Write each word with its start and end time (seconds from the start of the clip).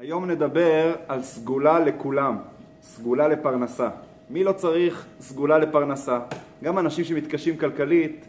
היום 0.00 0.30
נדבר 0.30 0.94
על 1.08 1.22
סגולה 1.22 1.78
לכולם, 1.78 2.36
סגולה 2.82 3.28
לפרנסה. 3.28 3.88
מי 4.30 4.44
לא 4.44 4.52
צריך 4.52 5.06
סגולה 5.20 5.58
לפרנסה? 5.58 6.18
גם 6.64 6.78
אנשים 6.78 7.04
שמתקשים 7.04 7.56
כלכלית, 7.56 8.26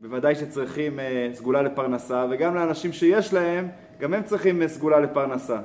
בוודאי 0.00 0.34
שצריכים 0.34 0.98
uh, 0.98 1.36
סגולה 1.36 1.62
לפרנסה, 1.62 2.26
וגם 2.30 2.54
לאנשים 2.54 2.92
שיש 2.92 3.34
להם, 3.34 3.68
גם 4.00 4.14
הם 4.14 4.22
צריכים 4.22 4.62
uh, 4.62 4.68
סגולה 4.68 5.00
לפרנסה. 5.00 5.58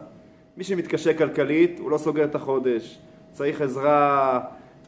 מי 0.58 0.64
שמתקשה 0.64 1.14
כלכלית, 1.18 1.80
הוא 1.80 1.92
לא 1.92 1.98
סוגר 1.98 2.24
את 2.24 2.36
החודש, 2.36 3.00
צריך 3.32 3.62
עזרה 3.62 4.40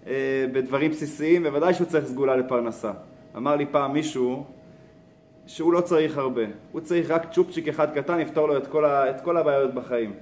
uh, 0.03 0.07
בדברים 0.53 0.91
בסיסיים, 0.91 1.43
בוודאי 1.43 1.73
שהוא 1.73 1.87
צריך 1.87 2.05
סגולה 2.05 2.35
לפרנסה. 2.35 2.91
אמר 3.35 3.55
לי 3.55 3.65
פעם 3.65 3.93
מישהו, 3.93 4.45
שהוא 5.47 5.73
לא 5.73 5.81
צריך 5.81 6.17
הרבה, 6.17 6.41
הוא 6.71 6.81
צריך 6.81 7.11
רק 7.11 7.31
צ'ופצ'יק 7.31 7.67
אחד 7.67 7.87
קטן, 7.95 8.19
יפתור 8.19 8.47
לו 8.47 8.57
את 8.57 8.67
כל, 8.67 8.85
ה, 8.85 9.09
את 9.09 9.21
כל 9.21 9.37
הבעיות 9.37 9.73
בחיים. 9.73 10.13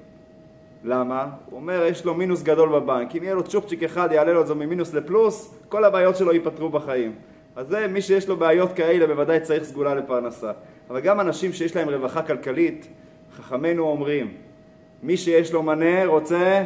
למה? 0.84 1.28
הוא 1.50 1.60
אומר, 1.60 1.86
יש 1.86 2.06
לו 2.06 2.14
מינוס 2.14 2.44
גדול 2.44 2.70
בבנק, 2.70 3.16
אם 3.16 3.24
יהיה 3.24 3.36
לו 3.36 3.44
צ'ופצ'יק 3.44 3.84
אחד, 3.84 4.12
יעלה 4.12 4.34
לו 4.34 4.42
את 4.42 4.48
זה 4.48 4.54
ממינוס 4.54 4.94
לפלוס, 4.94 5.56
כל 5.70 5.84
הבעיות 5.84 6.16
שלו 6.16 6.34
ייפתרו 6.34 6.70
בחיים. 6.70 7.16
אז 7.56 7.68
זה, 7.68 7.88
מי 7.88 8.02
שיש 8.02 8.28
לו 8.28 8.38
בעיות 8.38 8.74
כאלה, 8.74 9.08
בוודאי 9.08 9.40
צריך 9.40 9.64
סגולה 9.64 9.96
לפרנסה. 9.96 10.52
אבל 10.90 11.00
גם 11.00 11.20
אנשים 11.20 11.54
שיש 11.54 11.76
להם 11.76 11.90
רווחה 11.90 12.22
כלכלית, 12.22 12.88
חכמינו 13.38 13.84
אומרים, 13.84 14.34
מי 15.04 15.18
שיש 15.18 15.54
לו 15.54 15.64
מנה 15.64 16.06
רוצה 16.06 16.66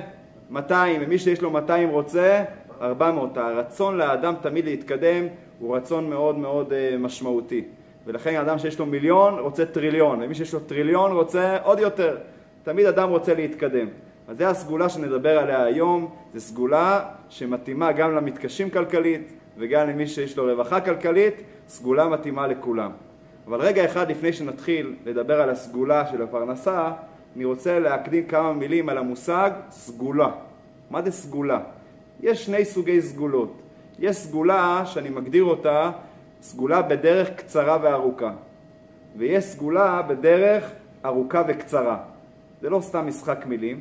200, 0.49 1.01
ומי 1.05 1.17
שיש 1.17 1.41
לו 1.41 1.51
200 1.51 1.89
רוצה 1.89 2.43
400. 2.81 3.37
הרצון 3.37 3.98
לאדם 3.98 4.34
תמיד 4.41 4.65
להתקדם 4.65 5.27
הוא 5.59 5.76
רצון 5.76 6.09
מאוד 6.09 6.37
מאוד 6.37 6.71
uh, 6.71 6.98
משמעותי. 6.98 7.63
ולכן 8.09 8.36
אדם 8.36 8.59
שיש 8.59 8.80
לו 8.80 8.86
מיליון 8.86 9.40
רוצה 9.40 9.66
טריליון, 9.66 10.22
ומי 10.23 10.36
שיש 10.36 10.54
לו 10.54 10.59
טריליון 10.59 11.12
רוצה 11.12 11.58
עוד 11.63 11.80
יותר. 11.80 12.18
תמיד 12.63 12.85
אדם 12.85 13.09
רוצה 13.09 13.34
להתקדם. 13.34 13.88
אז 14.27 14.38
זו 14.38 14.44
הסגולה 14.44 14.90
שנדבר 14.90 15.40
עליה 15.40 15.63
היום, 15.63 16.16
זו 16.34 16.40
סגולה 16.40 17.05
שמתאימה 17.29 17.91
גם 17.91 18.16
למתקשים 18.16 18.70
כלכלית 18.70 19.34
וגם 19.57 19.90
למי 19.90 20.07
שיש 20.07 20.38
לו 20.38 20.43
רווחה 20.43 20.82
כלכלית, 20.82 21.34
סגולה 21.68 22.07
מתאימה 22.07 22.48
לכולם. 22.48 22.91
אבל 23.48 23.60
רגע 23.62 23.85
אחד 23.85 24.12
לפני 24.12 24.34
שנתחיל 24.34 24.96
לדבר 25.05 25.41
על 25.41 25.49
הסגולה 25.49 26.07
של 26.07 26.21
הפרנסה, 26.21 26.91
אני 27.35 27.46
רוצה 27.46 27.79
להקדים 27.79 28.27
כמה 28.27 28.54
מילים 28.54 28.90
על 28.90 28.98
המושג 28.98 29.51
סגולה. 29.70 30.32
מה 30.90 31.01
זה 31.01 31.12
סגולה? 31.12 31.60
יש 32.21 32.46
שני 32.46 32.66
סוגי 32.66 33.01
סגולות. 33.01 33.62
יש 33.99 34.16
סגולה 34.16 34.82
שאני 34.85 35.10
מגדיר 35.10 35.44
אותה 35.44 35.91
סגולה 36.41 36.82
בדרך 36.82 37.29
קצרה 37.35 37.77
וארוכה, 37.82 38.32
ויש 39.18 39.43
סגולה 39.43 40.01
בדרך 40.01 40.71
ארוכה 41.05 41.43
וקצרה. 41.48 41.98
זה 42.62 42.70
לא 42.70 42.82
סתם 42.82 43.07
משחק 43.07 43.45
מילים, 43.45 43.79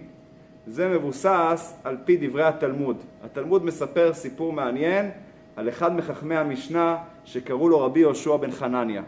זה 0.67 0.89
מבוסס 0.89 1.77
על 1.84 1.97
פי 2.05 2.17
דברי 2.20 2.45
התלמוד. 2.45 2.97
התלמוד 3.25 3.64
מספר 3.64 4.12
סיפור 4.14 4.53
מעניין 4.53 5.11
על 5.56 5.69
אחד 5.69 5.97
מחכמי 5.97 6.36
המשנה 6.36 6.97
שקראו 7.25 7.69
לו 7.69 7.81
רבי 7.81 8.01
יהושע 8.01 8.36
בן 8.36 8.51
חנניה. 8.51 9.03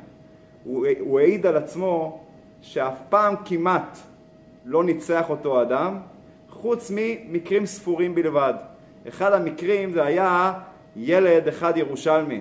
הוא, 0.65 0.87
הוא 1.01 1.21
העיד 1.21 1.47
על 1.47 1.57
עצמו 1.57 2.21
שאף 2.63 2.99
פעם 3.09 3.35
כמעט 3.45 3.99
לא 4.65 4.85
ניצח 4.85 5.31
אותו 5.31 5.63
אדם, 5.63 5.97
חוץ 6.49 6.93
ממקרים 6.95 7.67
ספורים 7.67 8.15
בלבד. 8.15 8.55
אחד 9.09 9.33
המקרים 9.33 9.93
זה 9.93 10.05
היה 10.05 10.53
ילד 10.97 11.49
אחד 11.49 11.77
ירושלמי, 11.77 12.41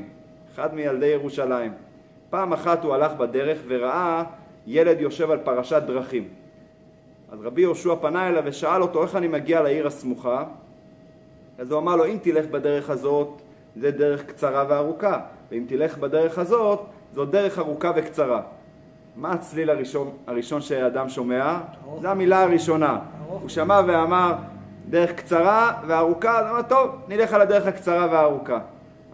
אחד 0.60 0.76
מילדי 0.76 1.06
ירושלים. 1.06 1.72
פעם 2.30 2.54
אחת 2.54 2.84
הוא 2.84 2.94
הלך 2.94 3.14
בדרך 3.14 3.58
וראה 3.68 4.24
ילד 4.68 5.02
יושב 5.02 5.32
על 5.32 5.38
פרשת 5.44 5.84
דרכים. 5.88 6.28
אז 7.32 7.40
רבי 7.42 7.62
יהושע 7.62 7.96
פנה 8.02 8.28
אליו 8.28 8.44
ושאל 8.46 8.82
אותו 8.82 9.04
איך 9.04 9.16
אני 9.16 9.28
מגיע 9.28 9.62
לעיר 9.62 9.88
הסמוכה. 9.88 10.44
אז 11.60 11.72
הוא 11.72 11.80
אמר 11.80 11.96
לו 11.96 12.06
אם 12.06 12.18
תלך 12.22 12.46
בדרך 12.46 12.90
הזאת 12.90 13.42
זה 13.76 13.92
דרך 13.92 14.26
קצרה 14.26 14.66
וארוכה, 14.70 15.20
ואם 15.52 15.64
תלך 15.68 15.98
בדרך 15.98 16.40
הזאת 16.40 16.86
זו 17.14 17.26
דרך 17.26 17.60
ארוכה 17.60 17.92
וקצרה. 17.96 18.42
מה 19.16 19.32
הצליל 19.32 19.70
הראשון, 19.70 20.12
הראשון 20.28 20.62
שאדם 20.62 21.10
שומע? 21.10 21.58
זו 22.02 22.08
המילה 22.08 22.44
הראשונה. 22.44 23.00
הוא 23.28 23.50
שמע 23.50 23.82
ואמר 23.88 24.34
דרך 24.90 25.12
קצרה 25.12 25.74
וארוכה, 25.88 26.40
אז 26.40 26.46
הוא 26.46 26.52
אמר 26.52 26.62
טוב, 26.62 26.90
נלך 27.08 27.34
על 27.34 27.42
הדרך 27.42 27.68
הקצרה 27.68 28.08
והארוכה. 28.12 28.60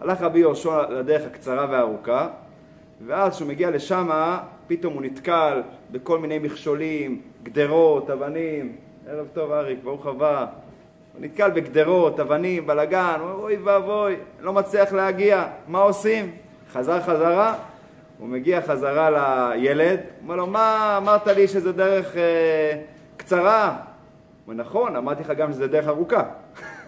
הלך 0.00 0.22
רבי 0.22 0.38
יהושע 0.38 0.90
לדרך 0.90 1.26
הקצרה 1.26 1.66
והארוכה, 1.70 2.28
ואז 3.06 3.34
כשהוא 3.34 3.48
מגיע 3.48 3.70
לשם, 3.70 4.08
פתאום 4.66 4.94
הוא 4.94 5.02
נתקל 5.02 5.62
בכל 5.90 6.18
מיני 6.18 6.38
מכשולים, 6.38 7.20
גדרות, 7.42 8.10
אבנים. 8.10 8.76
ערב 9.08 9.26
טוב 9.32 9.52
אריק, 9.52 9.78
ברוך 9.84 10.06
הבא. 10.06 10.46
הוא 11.14 11.24
נתקל 11.24 11.50
בגדרות, 11.50 12.20
אבנים, 12.20 12.66
בלאגן, 12.66 13.16
הוא 13.20 13.30
אומר, 13.30 13.42
אוי 13.42 13.56
ואבוי, 13.56 14.16
לא 14.40 14.52
מצליח 14.52 14.92
להגיע, 14.92 15.46
מה 15.68 15.78
עושים? 15.78 16.30
חזר 16.72 17.00
חזרה, 17.00 17.54
הוא 18.18 18.28
מגיע 18.28 18.60
חזרה 18.62 19.10
לילד, 19.10 19.98
הוא 19.98 20.22
אומר 20.22 20.36
לו, 20.36 20.46
מה 20.46 20.96
אמרת 20.96 21.26
לי 21.26 21.48
שזה 21.48 21.72
דרך 21.72 22.16
אה, 22.16 22.82
קצרה? 23.16 23.68
הוא 23.68 24.52
אומר, 24.52 24.64
נכון, 24.64 24.96
אמרתי 24.96 25.22
לך 25.22 25.30
גם 25.30 25.52
שזה 25.52 25.68
דרך 25.68 25.88
ארוכה. 25.88 26.22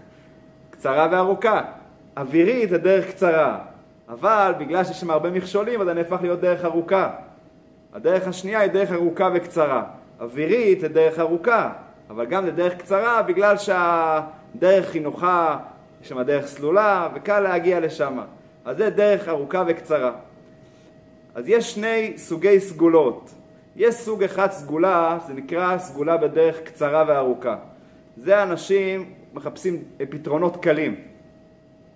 קצרה 0.71 1.09
וארוכה. 1.11 1.61
אווירית 2.19 2.71
זה 2.71 2.79
דרך 2.79 3.09
קצרה, 3.11 3.59
אבל 4.09 4.55
בגלל 4.59 4.85
שיש 4.85 5.01
שם 5.01 5.11
הרבה 5.11 5.31
מכשולים 5.31 5.81
אז 5.81 5.89
אני 5.89 6.01
הפך 6.01 6.19
להיות 6.23 6.41
דרך 6.41 6.65
ארוכה. 6.65 7.11
הדרך 7.95 8.29
השנייה 8.29 8.61
היא 8.61 8.71
דרך 8.71 8.93
ארוכה 8.93 9.31
וקצרה. 9.35 9.85
אווירית 10.21 10.81
זה 10.81 10.89
דרך 10.89 11.19
ארוכה, 11.19 11.73
אבל 12.11 12.27
גם 12.27 12.45
זה 12.45 12.51
דרך 12.51 12.75
קצרה 12.75 13.23
בגלל 13.23 13.57
שהדרך 13.57 14.95
היא 14.95 15.03
נוחה, 15.03 15.59
יש 16.03 16.09
שם 16.09 16.23
דרך 16.23 16.47
סלולה 16.47 17.09
וקל 17.15 17.41
להגיע 17.41 17.81
לשם. 17.81 18.19
אז 18.65 18.77
זה 18.77 18.91
דרך 18.91 19.29
ארוכה 19.29 19.65
וקצרה. 19.67 20.13
אז 21.35 21.49
יש 21.49 21.75
שני 21.75 22.13
סוגי 22.17 22.61
סגולות. 22.61 23.31
יש 23.77 23.95
סוג 23.95 24.23
אחד 24.23 24.51
סגולה, 24.51 25.19
זה 25.27 25.35
נקרא 25.35 25.79
סגולה 25.79 26.17
בדרך 26.17 26.61
קצרה 26.63 27.05
וארוכה. 27.09 27.57
זה 28.17 28.43
אנשים 28.43 29.13
מחפשים 29.35 29.83
פתרונות 30.11 30.57
קלים. 30.57 30.95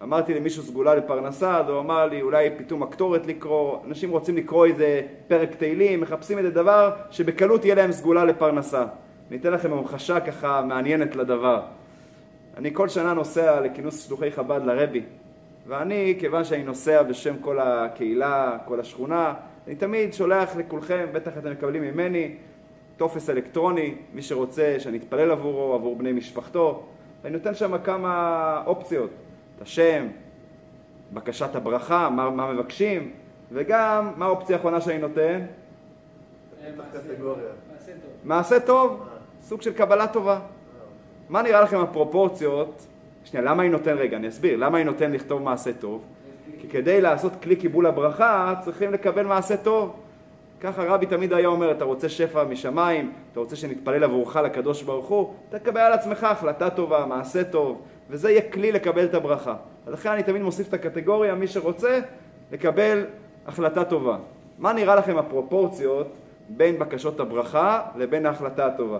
אמרתי 0.02 0.34
למישהו 0.34 0.62
סגולה 0.62 0.94
לפרנסה, 0.94 1.58
אז 1.58 1.68
הוא 1.68 1.78
אמר 1.80 2.06
לי 2.06 2.22
אולי 2.22 2.50
פתאום 2.58 2.82
הקטורת 2.82 3.26
לקרוא, 3.26 3.78
אנשים 3.86 4.10
רוצים 4.10 4.36
לקרוא 4.36 4.66
איזה 4.66 5.02
פרק 5.28 5.54
תהילים, 5.54 6.00
מחפשים 6.00 6.38
איזה 6.38 6.50
דבר 6.50 6.90
שבקלות 7.10 7.64
יהיה 7.64 7.74
להם 7.74 7.92
סגולה 7.92 8.24
לפרנסה. 8.24 8.84
אני 9.30 9.38
אתן 9.38 9.52
לכם 9.52 9.72
המחשה 9.72 10.20
ככה 10.20 10.62
מעניינת 10.62 11.16
לדבר. 11.16 11.62
אני 12.56 12.74
כל 12.74 12.88
שנה 12.88 13.14
נוסע 13.14 13.60
לכינוס 13.60 14.06
שלוחי 14.06 14.30
חב"ד 14.30 14.60
לרבי, 14.64 15.02
ואני, 15.66 16.16
כיוון 16.20 16.44
שאני 16.44 16.62
נוסע 16.62 17.02
בשם 17.02 17.34
כל 17.40 17.58
הקהילה, 17.60 18.58
כל 18.64 18.80
השכונה, 18.80 19.34
אני 19.66 19.74
תמיד 19.74 20.14
שולח 20.14 20.56
לכולכם, 20.56 21.06
בטח 21.12 21.38
אתם 21.38 21.50
מקבלים 21.50 21.82
ממני, 21.82 22.34
טופס 22.96 23.30
אלקטרוני, 23.30 23.94
מי 24.14 24.22
שרוצה 24.22 24.76
שאני 24.78 24.98
אתפלל 24.98 25.30
עבורו, 25.30 25.74
עבור 25.74 25.96
בני 25.96 26.12
משפחתו, 26.12 26.82
ואני 27.22 27.36
נותן 27.36 27.54
שם 27.54 27.78
כמה 27.84 28.62
אופציות. 28.66 29.10
את 29.56 29.62
השם, 29.62 30.06
בקשת 31.12 31.54
הברכה, 31.54 32.10
מה, 32.10 32.30
מה 32.30 32.52
מבקשים, 32.52 33.12
וגם 33.52 34.12
מה 34.16 34.24
האופציה 34.24 34.56
האחרונה 34.56 34.80
שאני 34.80 34.98
נותן? 34.98 35.40
מעשה 38.24 38.60
טוב, 38.60 39.02
סוג 39.42 39.62
של 39.62 39.72
קבלה 39.72 40.06
טובה. 40.06 40.40
מה 41.28 41.42
נראה 41.42 41.60
לכם 41.60 41.78
הפרופורציות? 41.80 42.86
שנייה, 43.24 43.46
למה 43.46 43.62
אני 43.62 43.70
נותן, 43.70 43.96
רגע, 43.98 44.16
אני 44.16 44.28
אסביר, 44.28 44.56
למה 44.56 44.78
אני 44.78 44.84
נותן 44.84 45.12
לכתוב 45.12 45.42
מעשה 45.42 45.72
טוב? 45.72 46.04
כי 46.60 46.68
כדי 46.68 47.00
לעשות 47.00 47.32
כלי 47.42 47.56
קיבול 47.56 47.86
הברכה 47.86 48.54
צריכים 48.60 48.92
לקבל 48.92 49.26
מעשה 49.26 49.56
טוב. 49.56 49.96
ככה 50.60 50.84
רבי 50.84 51.06
תמיד 51.06 51.32
היה 51.32 51.48
אומר, 51.48 51.70
אתה 51.70 51.84
רוצה 51.84 52.08
שפע 52.08 52.44
משמיים, 52.44 53.12
אתה 53.32 53.40
רוצה 53.40 53.56
שנתפלל 53.56 54.04
עבורך 54.04 54.36
לקדוש 54.36 54.82
ברוך 54.82 55.06
הוא, 55.06 55.34
תקבל 55.50 55.80
על 55.80 55.92
עצמך 55.92 56.24
החלטה 56.24 56.70
טובה, 56.70 57.06
מעשה 57.06 57.44
טוב, 57.44 57.82
וזה 58.12 58.30
יהיה 58.30 58.50
כלי 58.50 58.72
לקבל 58.72 59.04
את 59.04 59.14
הברכה. 59.14 59.54
אז 59.86 59.92
לכן 59.92 60.10
אני 60.10 60.22
תמיד 60.22 60.42
מוסיף 60.42 60.68
את 60.68 60.74
הקטגוריה, 60.74 61.34
מי 61.34 61.46
שרוצה, 61.46 62.00
לקבל 62.52 63.04
החלטה 63.46 63.84
טובה. 63.84 64.18
מה 64.58 64.72
נראה 64.72 64.94
לכם 64.96 65.18
הפרופורציות 65.18 66.06
בין 66.48 66.78
בקשות 66.78 67.20
הברכה 67.20 67.82
לבין 67.96 68.26
ההחלטה 68.26 68.66
הטובה? 68.66 68.98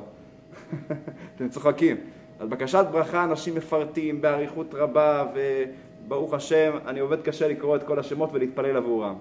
אתם 1.36 1.48
צוחקים. 1.48 1.96
אז 2.40 2.48
בקשת 2.48 2.84
ברכה 2.92 3.24
אנשים 3.24 3.54
מפרטים 3.54 4.20
באריכות 4.20 4.74
רבה, 4.74 5.24
וברוך 5.34 6.34
השם, 6.34 6.72
אני 6.86 7.00
עובד 7.00 7.22
קשה 7.22 7.48
לקרוא 7.48 7.76
את 7.76 7.82
כל 7.82 7.98
השמות 7.98 8.30
ולהתפלל 8.32 8.76
עבורם. 8.76 9.14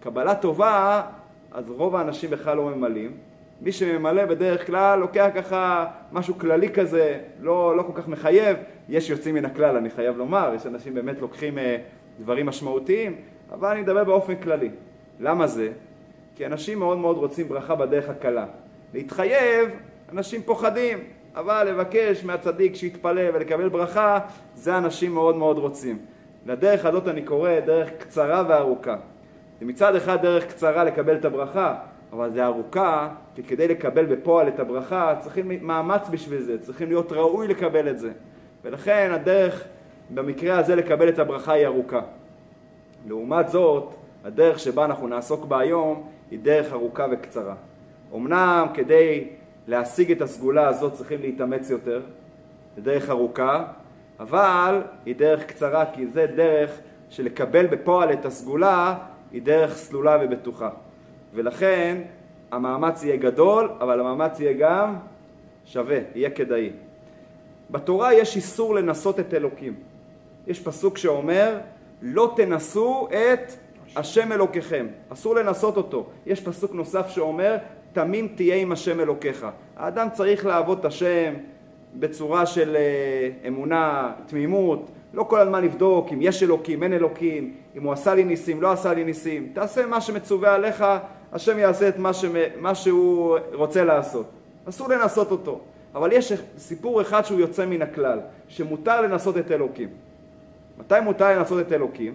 קבלה 0.00 0.34
טובה, 0.34 1.02
אז 1.52 1.64
רוב 1.70 1.96
האנשים 1.96 2.30
בכלל 2.30 2.56
לא 2.56 2.64
ממלאים. 2.64 3.12
מי 3.60 3.72
שממלא 3.72 4.24
בדרך 4.24 4.66
כלל 4.66 4.98
לוקח 4.98 5.28
ככה 5.34 5.86
משהו 6.12 6.38
כללי 6.38 6.68
כזה, 6.68 7.18
לא, 7.40 7.76
לא 7.76 7.82
כל 7.82 7.92
כך 7.94 8.08
מחייב. 8.08 8.56
יש 8.88 9.10
יוצאים 9.10 9.34
מן 9.34 9.44
הכלל, 9.44 9.76
אני 9.76 9.90
חייב 9.90 10.16
לומר, 10.16 10.52
יש 10.56 10.66
אנשים 10.66 10.94
באמת 10.94 11.20
לוקחים 11.20 11.58
אה, 11.58 11.76
דברים 12.20 12.46
משמעותיים, 12.46 13.16
אבל 13.52 13.68
אני 13.68 13.80
מדבר 13.80 14.04
באופן 14.04 14.36
כללי. 14.36 14.70
למה 15.20 15.46
זה? 15.46 15.72
כי 16.36 16.46
אנשים 16.46 16.78
מאוד 16.78 16.98
מאוד 16.98 17.16
רוצים 17.16 17.48
ברכה 17.48 17.74
בדרך 17.74 18.08
הקלה. 18.08 18.46
להתחייב, 18.94 19.68
אנשים 20.12 20.42
פוחדים. 20.42 20.98
אבל 21.36 21.68
לבקש 21.70 22.24
מהצדיק 22.24 22.74
שיתפלל 22.74 23.30
ולקבל 23.34 23.68
ברכה, 23.68 24.18
זה 24.54 24.78
אנשים 24.78 25.14
מאוד 25.14 25.36
מאוד 25.36 25.58
רוצים. 25.58 25.98
לדרך 26.46 26.84
הזאת 26.84 27.08
אני 27.08 27.22
קורא 27.22 27.50
דרך 27.66 27.90
קצרה 27.98 28.44
וארוכה. 28.48 28.96
זה 29.60 29.66
מצד 29.66 29.96
אחד 29.96 30.22
דרך 30.22 30.46
קצרה 30.46 30.84
לקבל 30.84 31.16
את 31.16 31.24
הברכה, 31.24 31.74
אבל 32.12 32.32
זה 32.32 32.44
ארוכה, 32.44 33.08
כי 33.34 33.42
כדי 33.42 33.68
לקבל 33.68 34.06
בפועל 34.06 34.48
את 34.48 34.60
הברכה 34.60 35.14
צריכים 35.20 35.52
מאמץ 35.62 36.08
בשביל 36.10 36.40
זה, 36.40 36.58
צריכים 36.58 36.88
להיות 36.88 37.12
ראוי 37.12 37.48
לקבל 37.48 37.88
את 37.88 37.98
זה. 37.98 38.10
ולכן 38.64 39.10
הדרך 39.14 39.64
במקרה 40.10 40.58
הזה 40.58 40.74
לקבל 40.76 41.08
את 41.08 41.18
הברכה 41.18 41.52
היא 41.52 41.66
ארוכה. 41.66 42.00
לעומת 43.06 43.48
זאת, 43.48 43.94
הדרך 44.24 44.58
שבה 44.58 44.84
אנחנו 44.84 45.08
נעסוק 45.08 45.44
בה 45.44 45.58
היום 45.58 46.08
היא 46.30 46.38
דרך 46.42 46.72
ארוכה 46.72 47.06
וקצרה. 47.12 47.54
אמנם 48.14 48.66
כדי 48.74 49.28
להשיג 49.66 50.10
את 50.10 50.22
הסגולה 50.22 50.68
הזאת 50.68 50.92
צריכים 50.92 51.20
להתאמץ 51.20 51.70
יותר, 51.70 52.02
זה 52.76 52.82
דרך 52.82 53.10
ארוכה, 53.10 53.64
אבל 54.20 54.82
היא 55.06 55.16
דרך 55.16 55.44
קצרה 55.44 55.84
כי 55.92 56.06
זה 56.06 56.26
דרך 56.36 56.78
שלקבל 57.10 57.66
בפועל 57.66 58.12
את 58.12 58.24
הסגולה 58.24 58.98
היא 59.32 59.42
דרך 59.42 59.74
סלולה 59.74 60.18
ובטוחה. 60.22 60.70
ולכן 61.34 62.02
המאמץ 62.50 63.04
יהיה 63.04 63.16
גדול, 63.16 63.70
אבל 63.80 64.00
המאמץ 64.00 64.40
יהיה 64.40 64.52
גם 64.52 64.96
שווה, 65.64 65.98
יהיה 66.14 66.30
כדאי. 66.30 66.70
בתורה 67.70 68.14
יש 68.14 68.36
איסור 68.36 68.74
לנסות 68.74 69.20
את 69.20 69.34
אלוקים. 69.34 69.74
יש 70.46 70.60
פסוק 70.60 70.98
שאומר, 70.98 71.58
לא 72.02 72.32
תנסו 72.36 73.08
את 73.10 73.52
השם 73.96 74.32
אלוקיכם. 74.32 74.86
אסור 75.08 75.34
לנסות 75.34 75.76
אותו. 75.76 76.06
יש 76.26 76.40
פסוק 76.40 76.74
נוסף 76.74 77.08
שאומר, 77.08 77.56
תמים 77.92 78.28
תהיה 78.36 78.56
עם 78.56 78.72
השם 78.72 79.00
אלוקיך. 79.00 79.46
האדם 79.76 80.08
צריך 80.12 80.46
לעבוד 80.46 80.78
את 80.78 80.84
השם 80.84 81.34
בצורה 81.94 82.46
של 82.46 82.76
אה, 82.76 83.48
אמונה, 83.48 84.12
תמימות, 84.26 84.90
לא 85.14 85.22
כל 85.22 85.40
הזמן 85.40 85.64
לבדוק 85.64 86.12
אם 86.12 86.18
יש 86.22 86.42
אלוקים, 86.42 86.82
אין 86.82 86.92
אלוקים, 86.92 87.54
אם 87.76 87.82
הוא 87.82 87.92
עשה 87.92 88.14
לי 88.14 88.24
ניסים, 88.24 88.62
לא 88.62 88.72
עשה 88.72 88.94
לי 88.94 89.04
ניסים. 89.04 89.50
תעשה 89.52 89.86
מה 89.86 90.00
שמצווה 90.00 90.54
עליך, 90.54 90.84
השם 91.32 91.58
יעשה 91.58 91.88
את 91.88 91.98
מה, 91.98 92.12
ש... 92.12 92.24
מה 92.60 92.74
שהוא 92.74 93.38
רוצה 93.52 93.84
לעשות. 93.84 94.26
אסור 94.68 94.88
לנסות 94.88 95.30
אותו. 95.30 95.60
אבל 95.94 96.12
יש 96.12 96.32
סיפור 96.58 97.00
אחד 97.00 97.24
שהוא 97.24 97.40
יוצא 97.40 97.66
מן 97.66 97.82
הכלל, 97.82 98.20
שמותר 98.48 99.00
לנסות 99.00 99.38
את 99.38 99.50
אלוקים. 99.50 99.88
מתי 100.78 101.00
מותר 101.00 101.38
לנסות 101.38 101.66
את 101.66 101.72
אלוקים? 101.72 102.14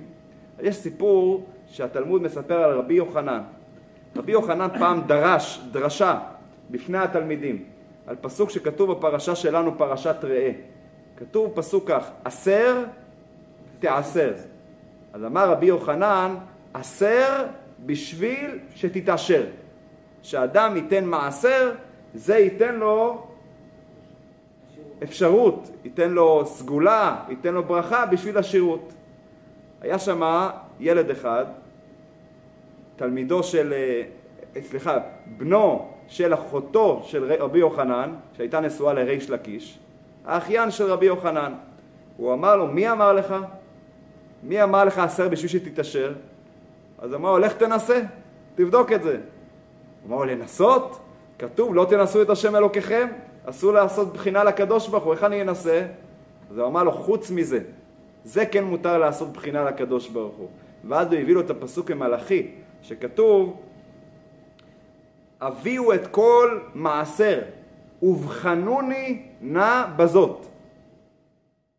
יש 0.62 0.76
סיפור 0.76 1.46
שהתלמוד 1.68 2.22
מספר 2.22 2.64
על 2.64 2.78
רבי 2.78 2.94
יוחנן. 2.94 3.42
רבי 4.16 4.31
יוחנן 4.31 4.68
פעם 4.80 5.02
דרש, 5.08 5.62
דרשה, 5.72 6.20
בפני 6.72 6.98
התלמידים, 6.98 7.64
על 8.08 8.16
פסוק 8.22 8.50
שכתוב 8.50 8.92
בפרשה 8.92 9.36
שלנו, 9.36 9.78
פרשת 9.78 10.16
ראה. 10.24 10.52
כתוב 11.18 11.52
פסוק 11.56 11.88
כך, 11.88 12.10
עשר 12.26 12.84
תעשר. 13.80 14.34
אז 15.14 15.24
אמר 15.24 15.52
רבי 15.52 15.66
יוחנן, 15.66 16.36
עשר 16.74 17.46
בשביל 17.86 18.60
שתתעשר. 18.76 19.46
שאדם 20.22 20.76
ייתן 20.76 21.06
מעשר, 21.06 21.72
זה 22.14 22.38
ייתן 22.38 22.76
לו 22.76 23.29
אפשרות, 25.04 25.69
ייתן 25.84 26.10
לו 26.10 26.46
סגולה, 26.46 27.16
ייתן 27.30 27.54
לו 27.54 27.63
ברכה 27.63 28.06
בשביל 28.06 28.38
השירות. 28.38 28.94
היה 29.81 30.00
שם 30.00 30.50
ילד 30.80 31.10
אחד, 31.10 31.46
תלמידו 32.96 33.44
של, 33.44 33.74
אה, 33.74 34.62
סליחה, 34.62 34.98
בנו 35.38 35.88
של 36.07 36.34
אחותו 36.34 37.01
של 37.04 37.34
רבי 37.34 37.60
יוחנן, 37.60 38.16
שהייתה 38.38 38.60
נשואה 38.60 38.94
לריש 38.94 39.30
לקיש, 39.30 39.80
האחיין 40.25 40.72
של 40.72 40.84
רבי 40.92 41.06
יוחנן. 41.06 41.54
הוא 42.18 42.34
אמר 42.34 42.56
לו, 42.56 42.68
מי 42.68 42.92
אמר 42.92 43.13
לך? 43.13 43.36
מי 44.44 44.63
אמר 44.63 44.86
לך 44.86 44.98
עשר 45.00 45.30
בשביל 45.30 45.50
שתתעשר? 45.50 46.13
אז 47.00 47.13
אמר 47.13 47.31
לו, 47.31 47.38
לך 47.40 47.54
תנסה, 47.54 48.02
תבדוק 48.56 48.92
את 48.92 49.04
זה. 49.04 49.12
הוא 49.12 50.10
אמר 50.10 50.18
לו, 50.18 50.25
לנסות? 50.25 51.00
כתוב, 51.40 51.75
לא 51.75 51.86
תנסו 51.90 52.22
את 52.22 52.30
השם 52.30 52.56
אלוקיכם? 52.56 53.07
אסור 53.46 53.72
לעשות 53.72 54.14
בחינה 54.14 54.44
לקדוש 54.44 54.88
ברוך 54.88 55.04
הוא, 55.04 55.14
איך 55.14 55.24
אני 55.24 55.42
אנסה? 55.42 55.86
אז 56.52 56.58
הוא 56.58 56.68
אמר 56.68 56.84
לו, 56.84 56.92
חוץ 56.92 57.32
מזה, 57.32 57.60
זה 58.24 58.46
כן 58.46 58.64
מותר 58.64 58.98
לעשות 58.98 59.34
בחינה 59.34 59.64
לקדוש 59.64 60.10
ברוך 60.10 60.36
הוא. 60.36 60.50
ואז 60.88 61.08
הוא 61.12 61.20
הביא 61.20 61.34
לו 61.36 61.42
את 61.42 61.50
הפסוק 61.50 61.92
ממלאכי, 61.92 62.48
שכתוב, 62.82 63.62
הביאו 65.42 65.94
את 65.94 66.08
כל 66.08 66.60
מעשר, 66.74 67.42
ובחנוני 68.02 69.22
נא 69.42 69.86
בזאת. 69.96 70.46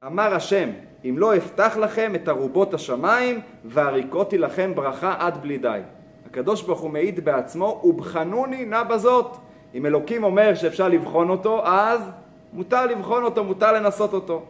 אמר 0.07 0.35
השם, 0.35 0.71
אם 1.05 1.15
לא 1.19 1.37
אפתח 1.37 1.77
לכם 1.77 2.15
את 2.15 2.29
ארובות 2.29 2.75
השמיים, 2.75 3.41
והריקותי 3.65 4.39
לכם 4.39 4.73
ברכה 4.75 5.17
עד 5.19 5.43
בלי 5.43 5.59
די. 5.59 5.81
הקדוש 6.27 6.62
ברוך 6.62 6.81
הוא 6.81 6.91
מעיד 6.91 7.25
בעצמו, 7.25 7.81
ובחנוני 7.85 8.65
נא 8.65 8.83
בזאת. 8.83 9.37
אם 9.75 9.87
אלוקים 9.87 10.25
אומר 10.25 10.55
שאפשר 10.55 10.88
לבחון 10.88 11.31
אותו, 11.31 11.67
אז 11.67 12.11
מותר 12.52 12.87
לבחון 12.87 13.25
אותו, 13.25 13.44
מותר 13.44 13.72
לנסות 13.72 14.12
אותו. 14.12 14.43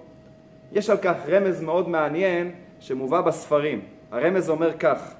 יש 0.72 0.90
על 0.90 0.96
כך 0.96 1.14
רמז 1.28 1.60
מאוד 1.60 1.88
מעניין 1.88 2.50
שמובא 2.80 3.20
בספרים. 3.20 3.80
הרמז 4.10 4.50
אומר 4.50 4.78
כך: 4.78 5.12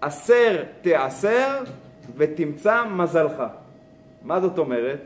עשר 0.00 0.64
תעשר 0.82 1.62
ותמצא 2.16 2.84
מזלך. 2.84 3.42
מה 4.22 4.40
זאת 4.40 4.58
אומרת? 4.58 5.00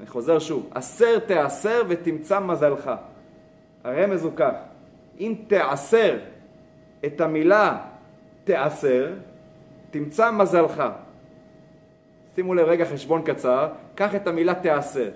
אני 0.00 0.06
חוזר 0.06 0.38
שוב, 0.38 0.70
עשר 0.74 1.18
תעשר 1.18 1.82
ותמצא 1.88 2.40
מזלך. 2.40 2.90
הרמז 3.84 4.24
הוא 4.24 4.32
כך, 4.36 4.52
אם 5.20 5.34
תעשר 5.46 6.18
את 7.04 7.20
המילה 7.20 7.76
תעשר, 8.44 9.12
תמצא 9.90 10.30
מזלך. 10.30 10.82
שימו 12.38 12.54
לב 12.54 12.68
רגע 12.68 12.84
חשבון 12.84 13.22
קצר, 13.22 13.68
קח 13.94 14.14
את 14.14 14.26
המילה 14.26 14.54
תעשר. 14.54 15.10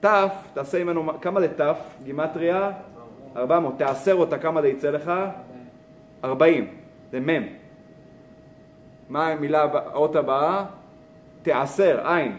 ת', 0.00 0.06
תעשה 0.54 0.84
ממנו, 0.84 1.20
כמה 1.20 1.40
זה 1.40 1.48
ת', 1.48 1.74
גימטריה? 2.04 2.70
400. 3.36 3.78
תעשר 3.78 4.12
אותה, 4.12 4.38
כמה 4.38 4.62
זה 4.62 4.68
יצא 4.68 4.90
לך? 4.90 5.12
40. 6.24 6.66
זה 7.12 7.20
מ'. 7.20 7.46
מה 9.08 9.28
המילה, 9.28 9.62
האות 9.72 10.16
הבאה? 10.16 10.64
תעשר, 11.42 12.08
עין. 12.08 12.36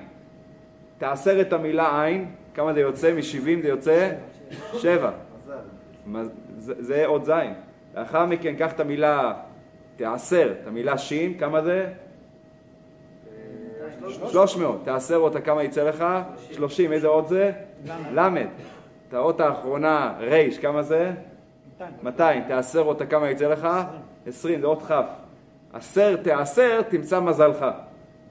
תעשר 0.98 1.42
את 1.42 1.54
המילה 1.54 2.04
עין, 2.04 2.32
כמה 2.54 2.74
זה 2.74 2.80
יוצא? 2.80 3.14
מ-70 3.14 3.62
זה 3.62 3.68
יוצא? 3.68 4.12
7. 4.74 5.12
זה, 6.58 6.74
זה 6.80 7.06
אות 7.06 7.26
זין. 7.26 7.54
לאחר 7.96 8.26
מכן 8.26 8.56
קח 8.56 8.72
את 8.72 8.80
המילה 8.80 9.34
תעשר, 9.96 10.54
את 10.62 10.68
המילה 10.68 10.98
שין, 10.98 11.38
כמה 11.38 11.62
זה? 11.62 11.88
300. 14.32 14.78
תעשר 14.84 15.16
אותה, 15.16 15.42
כמה 15.42 15.64
יצא 15.64 15.84
לך? 15.84 16.06
30. 16.52 16.94
איזה 16.94 17.08
אות 17.08 17.28
זה? 17.28 17.52
למד. 18.14 18.48
את 19.10 19.14
האות 19.14 19.42
האחרונה, 19.42 20.14
ריש, 20.20 20.58
כמה 20.58 20.82
זה? 20.82 21.12
200. 22.04 22.44
תעשר 22.48 22.82
אותה, 22.82 23.06
כמה 23.06 23.30
יצא 23.30 23.48
לך? 23.48 23.68
20. 24.28 24.62
זה 24.62 24.68
אות 24.68 24.82
כ'. 24.82 24.92
עשר 25.74 26.16
תעשר, 26.16 26.82
תמצא 26.82 27.20
מזלך. 27.20 27.66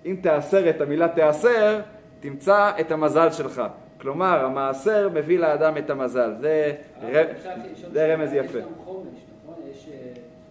אם 0.06 0.16
תעשר 0.22 0.70
את 0.70 0.80
המילה 0.80 1.08
תעשר, 1.08 1.80
תמצא 2.20 2.70
את 2.80 2.92
המזל 2.92 3.30
שלך. 3.30 3.62
כלומר, 4.00 4.44
המעשר 4.44 5.08
מביא 5.14 5.38
לאדם 5.38 5.76
את 5.76 5.90
המזל. 5.90 6.34
זה, 6.40 6.72
ר... 7.12 7.22
זה 7.92 8.14
רמז 8.14 8.32
יפה. 8.32 8.58
נכון? 8.82 9.06
אה, 9.92 9.92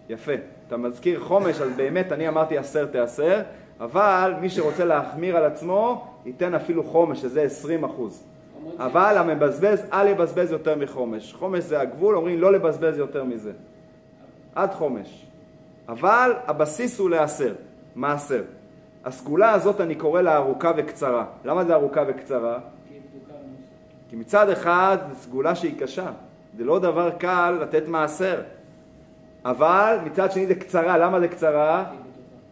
יפה. 0.08 0.32
אתה 0.66 0.76
מזכיר 0.76 1.20
חומש, 1.20 1.60
אז 1.60 1.76
באמת 1.76 2.12
אני 2.12 2.28
אמרתי 2.28 2.58
עשר 2.58 2.86
תעשר, 2.86 3.40
אבל 3.80 4.34
מי 4.40 4.50
שרוצה 4.50 4.84
להחמיר 4.84 5.36
על 5.36 5.44
עצמו, 5.44 6.06
ייתן 6.26 6.54
אפילו 6.54 6.84
חומש, 6.84 7.20
שזה 7.20 7.42
20 7.42 7.84
אחוז. 7.84 8.22
אבל 8.78 9.16
המבזבז, 9.18 9.82
אל 9.92 10.08
יבזבז 10.08 10.52
יותר 10.52 10.76
מחומש. 10.76 11.34
חומש 11.34 11.64
זה 11.64 11.80
הגבול, 11.80 12.16
אומרים 12.16 12.40
לא 12.40 12.52
לבזבז 12.52 12.98
יותר 12.98 13.24
מזה. 13.24 13.52
עד 14.54 14.74
חומש. 14.74 15.26
אבל 15.88 16.32
הבסיס 16.46 16.98
הוא 16.98 17.10
לעשר, 17.10 17.54
מעשר. 17.96 18.42
הסגולה 19.04 19.52
הזאת 19.52 19.80
אני 19.80 19.94
קורא 19.94 20.20
לה 20.20 20.36
ארוכה 20.36 20.72
וקצרה. 20.76 21.24
למה 21.44 21.64
זה 21.64 21.74
ארוכה 21.74 22.02
וקצרה? 22.08 22.58
כי 24.10 24.16
מצד 24.16 24.50
אחד 24.50 24.98
זו 25.08 25.14
סגולה 25.14 25.54
שהיא 25.54 25.80
קשה. 25.80 26.10
זה 26.56 26.64
לא 26.64 26.78
דבר 26.78 27.10
קל 27.10 27.58
לתת 27.62 27.88
מעשר. 27.88 28.40
אבל 29.44 29.98
מצד 30.04 30.32
שני 30.32 30.46
זה 30.46 30.54
קצרה. 30.54 30.98
למה 30.98 31.20
זה 31.20 31.28
קצרה? 31.28 31.84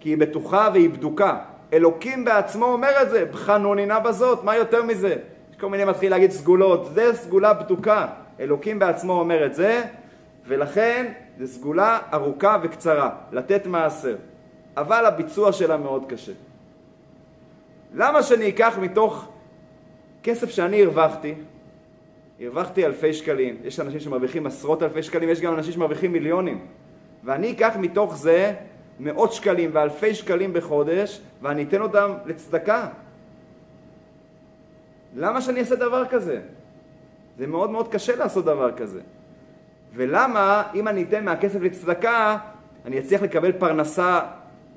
כי 0.06 0.10
היא 0.10 0.18
בטוחה 0.18 0.68
והיא 0.72 0.90
בדוקה. 0.90 1.38
אלוקים 1.72 2.24
בעצמו 2.24 2.66
אומר 2.66 3.02
את 3.02 3.10
זה, 3.10 3.24
בחנונינה 3.24 4.00
בזאת, 4.00 4.44
מה 4.44 4.56
יותר 4.56 4.82
מזה? 4.82 5.16
יש 5.50 5.56
כל 5.60 5.68
מיני 5.68 5.84
מתחיל 5.84 6.10
להגיד 6.10 6.30
סגולות, 6.30 6.88
זה 6.94 7.14
סגולה 7.14 7.54
בדוקה. 7.54 8.06
אלוקים 8.40 8.78
בעצמו 8.78 9.12
אומר 9.12 9.46
את 9.46 9.54
זה, 9.54 9.82
ולכן 10.46 11.12
זו 11.38 11.46
סגולה 11.46 11.98
ארוכה 12.12 12.58
וקצרה, 12.62 13.10
לתת 13.32 13.66
מעשר. 13.66 14.16
אבל 14.76 15.06
הביצוע 15.06 15.52
שלה 15.52 15.76
מאוד 15.76 16.04
קשה. 16.08 16.32
למה 17.94 18.22
שאני 18.22 18.48
אקח 18.48 18.78
מתוך 18.80 19.28
כסף 20.22 20.50
שאני 20.50 20.82
הרווחתי, 20.82 21.34
הרווחתי 22.40 22.86
אלפי 22.86 23.12
שקלים, 23.12 23.56
יש 23.64 23.80
אנשים 23.80 24.00
שמרוויחים 24.00 24.46
עשרות 24.46 24.82
אלפי 24.82 25.02
שקלים, 25.02 25.28
יש 25.28 25.40
גם 25.40 25.54
אנשים 25.54 25.72
שמרוויחים 25.72 26.12
מיליונים. 26.12 26.66
ואני 27.24 27.52
אקח 27.52 27.76
מתוך 27.78 28.16
זה 28.16 28.54
מאות 29.00 29.32
שקלים 29.32 29.70
ואלפי 29.72 30.14
שקלים 30.14 30.52
בחודש, 30.52 31.20
ואני 31.42 31.62
אתן 31.62 31.80
אותם 31.80 32.12
לצדקה. 32.26 32.88
למה 35.16 35.40
שאני 35.40 35.60
אעשה 35.60 35.76
דבר 35.76 36.04
כזה? 36.06 36.40
זה 37.38 37.46
מאוד 37.46 37.70
מאוד 37.70 37.88
קשה 37.88 38.16
לעשות 38.16 38.44
דבר 38.44 38.72
כזה. 38.72 39.00
ולמה 39.94 40.62
אם 40.74 40.88
אני 40.88 41.02
אתן 41.02 41.24
מהכסף 41.24 41.60
לצדקה, 41.60 42.38
אני 42.84 42.98
אצליח 42.98 43.22
לקבל 43.22 43.52
פרנסה 43.52 44.20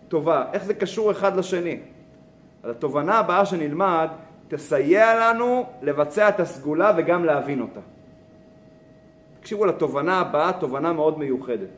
טובה? 0.08 0.46
איך 0.54 0.64
זה 0.64 0.74
קשור 0.74 1.12
אחד 1.12 1.38
לשני? 1.38 1.80
אז 2.64 2.72
התובנה 2.72 3.20
הבאה 3.20 3.46
שנלמד 3.46 4.08
תסייע 4.48 5.20
לנו 5.20 5.66
לבצע 5.82 6.30
את 6.30 6.40
הסגולה 6.40 6.94
וגם 6.98 7.26
להבין 7.26 7.62
אותה. 7.62 7.80
תקשיבו 9.40 9.66
לתובנה 9.66 10.20
הבאה, 10.20 10.54
תובנה 10.54 10.94
מאוד 10.94 11.20
מיוחדת. 11.20 11.70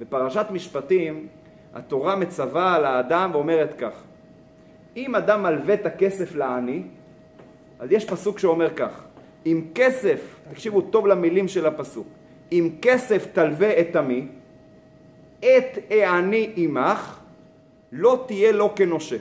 בפרשת 0.00 0.46
משפטים 0.50 1.26
התורה 1.74 2.16
מצווה 2.16 2.74
על 2.74 2.84
האדם 2.84 3.30
ואומרת 3.32 3.74
כך: 3.78 3.92
אם 4.96 5.14
אדם 5.14 5.42
מלווה 5.42 5.74
את 5.74 5.86
הכסף 5.86 6.34
לעני, 6.34 6.82
אז 7.78 7.92
יש 7.92 8.04
פסוק 8.04 8.38
שאומר 8.38 8.74
כך: 8.76 9.04
אם 9.46 9.64
כסף, 9.74 10.36
תקשיבו 10.50 10.80
טוב 10.80 11.06
למילים 11.06 11.48
של 11.48 11.66
הפסוק, 11.66 12.06
אם 12.52 12.70
כסף 12.82 13.26
תלווה 13.32 13.80
את 13.80 13.96
עמי, 13.96 14.28
את 15.40 15.78
העני 15.90 16.52
עמך, 16.56 17.18
לא 17.92 18.24
תהיה 18.26 18.52
לו 18.52 18.74
כנושה. 18.76 19.16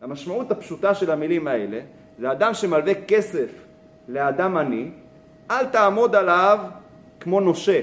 המשמעות 0.00 0.50
הפשוטה 0.50 0.94
של 0.94 1.10
המילים 1.10 1.48
האלה, 1.48 1.80
זה 2.18 2.32
אדם 2.32 2.54
שמלווה 2.54 2.94
כסף 3.08 3.48
לאדם 4.08 4.56
עני, 4.56 4.90
אל 5.50 5.66
תעמוד 5.66 6.14
עליו 6.14 6.58
כמו 7.20 7.40
נושה, 7.40 7.80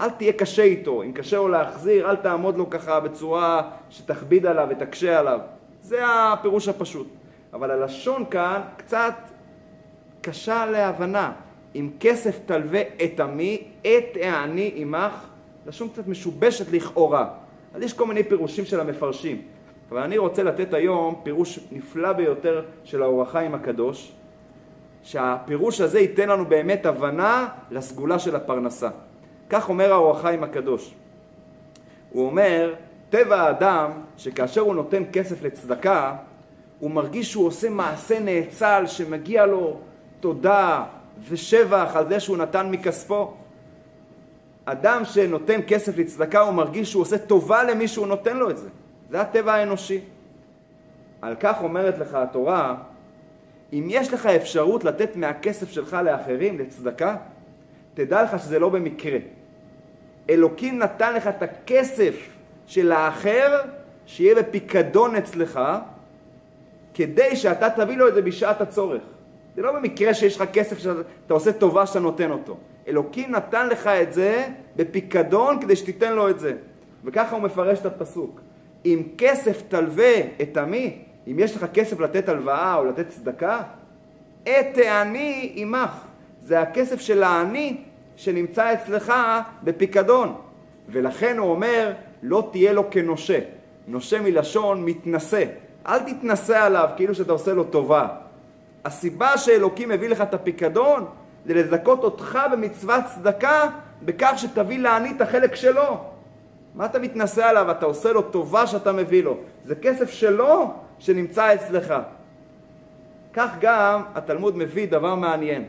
אל 0.00 0.10
תהיה 0.10 0.32
קשה 0.32 0.62
איתו, 0.62 1.02
אם 1.02 1.12
קשה 1.12 1.36
לו 1.36 1.48
להחזיר, 1.48 2.10
אל 2.10 2.16
תעמוד 2.16 2.56
לו 2.56 2.70
ככה 2.70 3.00
בצורה 3.00 3.70
שתכביד 3.90 4.46
עליו 4.46 4.68
ותקשה 4.70 5.18
עליו. 5.18 5.40
זה 5.82 5.98
הפירוש 6.06 6.68
הפשוט. 6.68 7.06
אבל 7.52 7.70
הלשון 7.70 8.24
כאן 8.30 8.60
קצת 8.76 9.14
קשה 10.20 10.66
להבנה. 10.66 11.32
אם 11.74 11.90
כסף 12.00 12.38
תלווה 12.46 12.82
את 13.04 13.20
עמי, 13.20 13.62
את 13.82 14.16
העני 14.22 14.72
עמך, 14.74 15.12
לשון 15.66 15.88
קצת 15.88 16.06
משובשת 16.06 16.72
לכאורה. 16.72 17.28
אז 17.74 17.82
יש 17.82 17.92
כל 17.92 18.06
מיני 18.06 18.22
פירושים 18.22 18.64
של 18.64 18.80
המפרשים. 18.80 19.42
אבל 19.90 20.02
אני 20.02 20.18
רוצה 20.18 20.42
לתת 20.42 20.74
היום 20.74 21.20
פירוש 21.22 21.58
נפלא 21.72 22.12
ביותר 22.12 22.64
של 22.84 23.02
האור 23.02 23.22
החיים 23.22 23.54
הקדוש, 23.54 24.12
שהפירוש 25.02 25.80
הזה 25.80 26.00
ייתן 26.00 26.28
לנו 26.28 26.44
באמת 26.44 26.86
הבנה 26.86 27.48
לסגולה 27.70 28.18
של 28.18 28.36
הפרנסה. 28.36 28.88
כך 29.50 29.68
אומר 29.68 29.92
האור 29.92 30.18
הקדוש. 30.42 30.94
הוא 32.10 32.26
אומר, 32.26 32.74
טבע 33.10 33.42
האדם, 33.42 33.90
שכאשר 34.16 34.60
הוא 34.60 34.74
נותן 34.74 35.02
כסף 35.12 35.42
לצדקה, 35.42 36.16
הוא 36.78 36.90
מרגיש 36.90 37.30
שהוא 37.30 37.46
עושה 37.46 37.70
מעשה 37.70 38.20
נאצל 38.20 38.84
שמגיע 38.86 39.46
לו 39.46 39.76
תודה 40.20 40.84
ושבח 41.28 41.92
על 41.94 42.08
זה 42.08 42.20
שהוא 42.20 42.36
נתן 42.36 42.70
מכספו. 42.70 43.34
אדם 44.64 45.04
שנותן 45.04 45.60
כסף 45.66 45.98
לצדקה 45.98 46.40
הוא 46.40 46.54
מרגיש 46.54 46.90
שהוא 46.90 47.02
עושה 47.02 47.18
טובה 47.18 47.64
למי 47.64 47.88
שהוא 47.88 48.06
נותן 48.06 48.36
לו 48.36 48.50
את 48.50 48.58
זה. 48.58 48.68
זה 49.10 49.20
הטבע 49.20 49.54
האנושי. 49.54 50.00
על 51.22 51.34
כך 51.40 51.62
אומרת 51.62 51.98
לך 51.98 52.14
התורה, 52.14 52.74
אם 53.72 53.86
יש 53.90 54.12
לך 54.12 54.26
אפשרות 54.26 54.84
לתת 54.84 55.16
מהכסף 55.16 55.70
שלך 55.70 55.96
לאחרים, 56.04 56.58
לצדקה, 56.58 57.16
תדע 57.94 58.22
לך 58.22 58.38
שזה 58.38 58.58
לא 58.58 58.68
במקרה. 58.68 59.18
אלוקים 60.30 60.78
נתן 60.78 61.14
לך 61.14 61.26
את 61.26 61.42
הכסף 61.42 62.14
של 62.66 62.92
האחר, 62.92 63.60
שיהיה 64.06 64.34
בפיקדון 64.34 65.16
אצלך, 65.16 65.60
כדי 66.94 67.36
שאתה 67.36 67.70
תביא 67.70 67.96
לו 67.96 68.08
את 68.08 68.14
זה 68.14 68.22
בשעת 68.22 68.60
הצורך. 68.60 69.02
זה 69.56 69.62
לא 69.62 69.72
במקרה 69.72 70.14
שיש 70.14 70.36
לך 70.36 70.44
כסף 70.52 70.78
שאתה 70.78 71.34
עושה 71.34 71.52
טובה 71.52 71.86
שאתה 71.86 72.00
נותן 72.00 72.30
אותו. 72.30 72.56
אלוקים 72.88 73.30
נתן 73.30 73.68
לך 73.68 73.86
את 73.86 74.12
זה 74.12 74.48
בפיקדון 74.76 75.60
כדי 75.60 75.76
שתיתן 75.76 76.12
לו 76.12 76.30
את 76.30 76.40
זה. 76.40 76.52
וככה 77.04 77.36
הוא 77.36 77.42
מפרש 77.42 77.78
את 77.78 77.86
הפסוק. 77.86 78.40
אם 78.84 79.02
כסף 79.18 79.62
תלווה 79.68 80.12
את 80.42 80.56
עמי, 80.56 80.98
אם 81.26 81.36
יש 81.38 81.56
לך 81.56 81.66
כסף 81.74 82.00
לתת 82.00 82.28
הלוואה 82.28 82.74
או 82.74 82.84
לתת 82.84 83.08
צדקה, 83.08 83.62
את 84.42 84.78
העני 84.78 85.52
עמך. 85.54 85.90
זה 86.42 86.60
הכסף 86.60 87.00
של 87.00 87.22
העני 87.22 87.76
שנמצא 88.16 88.72
אצלך 88.72 89.12
בפיקדון. 89.62 90.34
ולכן 90.88 91.38
הוא 91.38 91.50
אומר, 91.50 91.92
לא 92.22 92.48
תהיה 92.52 92.72
לו 92.72 92.90
כנושה. 92.90 93.38
נושה 93.86 94.20
מלשון 94.20 94.84
מתנשא. 94.84 95.44
אל 95.86 95.98
תתנשא 95.98 96.58
עליו 96.58 96.88
כאילו 96.96 97.14
שאתה 97.14 97.32
עושה 97.32 97.54
לו 97.54 97.64
טובה. 97.64 98.08
הסיבה 98.84 99.38
שאלוקים 99.38 99.88
מביא 99.88 100.08
לך 100.08 100.20
את 100.20 100.34
הפיקדון 100.34 101.04
זה 101.46 101.54
לזכות 101.54 102.04
אותך 102.04 102.38
במצוות 102.52 103.04
צדקה 103.14 103.68
בכך 104.02 104.32
שתביא 104.36 104.78
לעני 104.78 105.10
את 105.16 105.20
החלק 105.20 105.54
שלו. 105.54 105.98
מה 106.74 106.86
אתה 106.86 106.98
מתנשא 106.98 107.44
עליו? 107.44 107.70
אתה 107.70 107.86
עושה 107.86 108.12
לו 108.12 108.22
טובה 108.22 108.66
שאתה 108.66 108.92
מביא 108.92 109.24
לו. 109.24 109.36
זה 109.64 109.74
כסף 109.74 110.10
שלו 110.10 110.70
שנמצא 110.98 111.54
אצלך. 111.54 111.94
כך 113.32 113.50
גם 113.60 114.02
התלמוד 114.14 114.56
מביא 114.56 114.88
דבר 114.88 115.14
מעניין. 115.14 115.64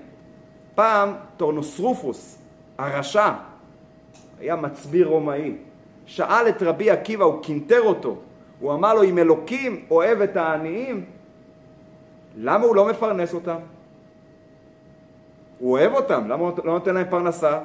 פעם 0.77 1.13
טורנוסרופוס, 1.37 2.37
הרשע, 2.77 3.31
היה 4.39 4.55
מצביא 4.55 5.05
רומאי, 5.05 5.55
שאל 6.05 6.49
את 6.49 6.63
רבי 6.63 6.91
עקיבא, 6.91 7.23
הוא 7.23 7.43
קינטר 7.43 7.81
אותו, 7.81 8.17
הוא 8.59 8.73
אמר 8.73 8.93
לו, 8.93 9.03
אם 9.03 9.17
אלוקים 9.17 9.85
אוהב 9.91 10.21
את 10.21 10.35
העניים, 10.37 11.05
למה 12.37 12.65
הוא 12.65 12.75
לא 12.75 12.85
מפרנס 12.85 13.33
אותם? 13.33 13.57
הוא 15.59 15.71
אוהב 15.71 15.93
אותם, 15.93 16.27
למה 16.27 16.43
הוא 16.43 16.51
לא 16.63 16.73
נותן 16.73 16.95
להם 16.95 17.09
פרנסה? 17.09 17.59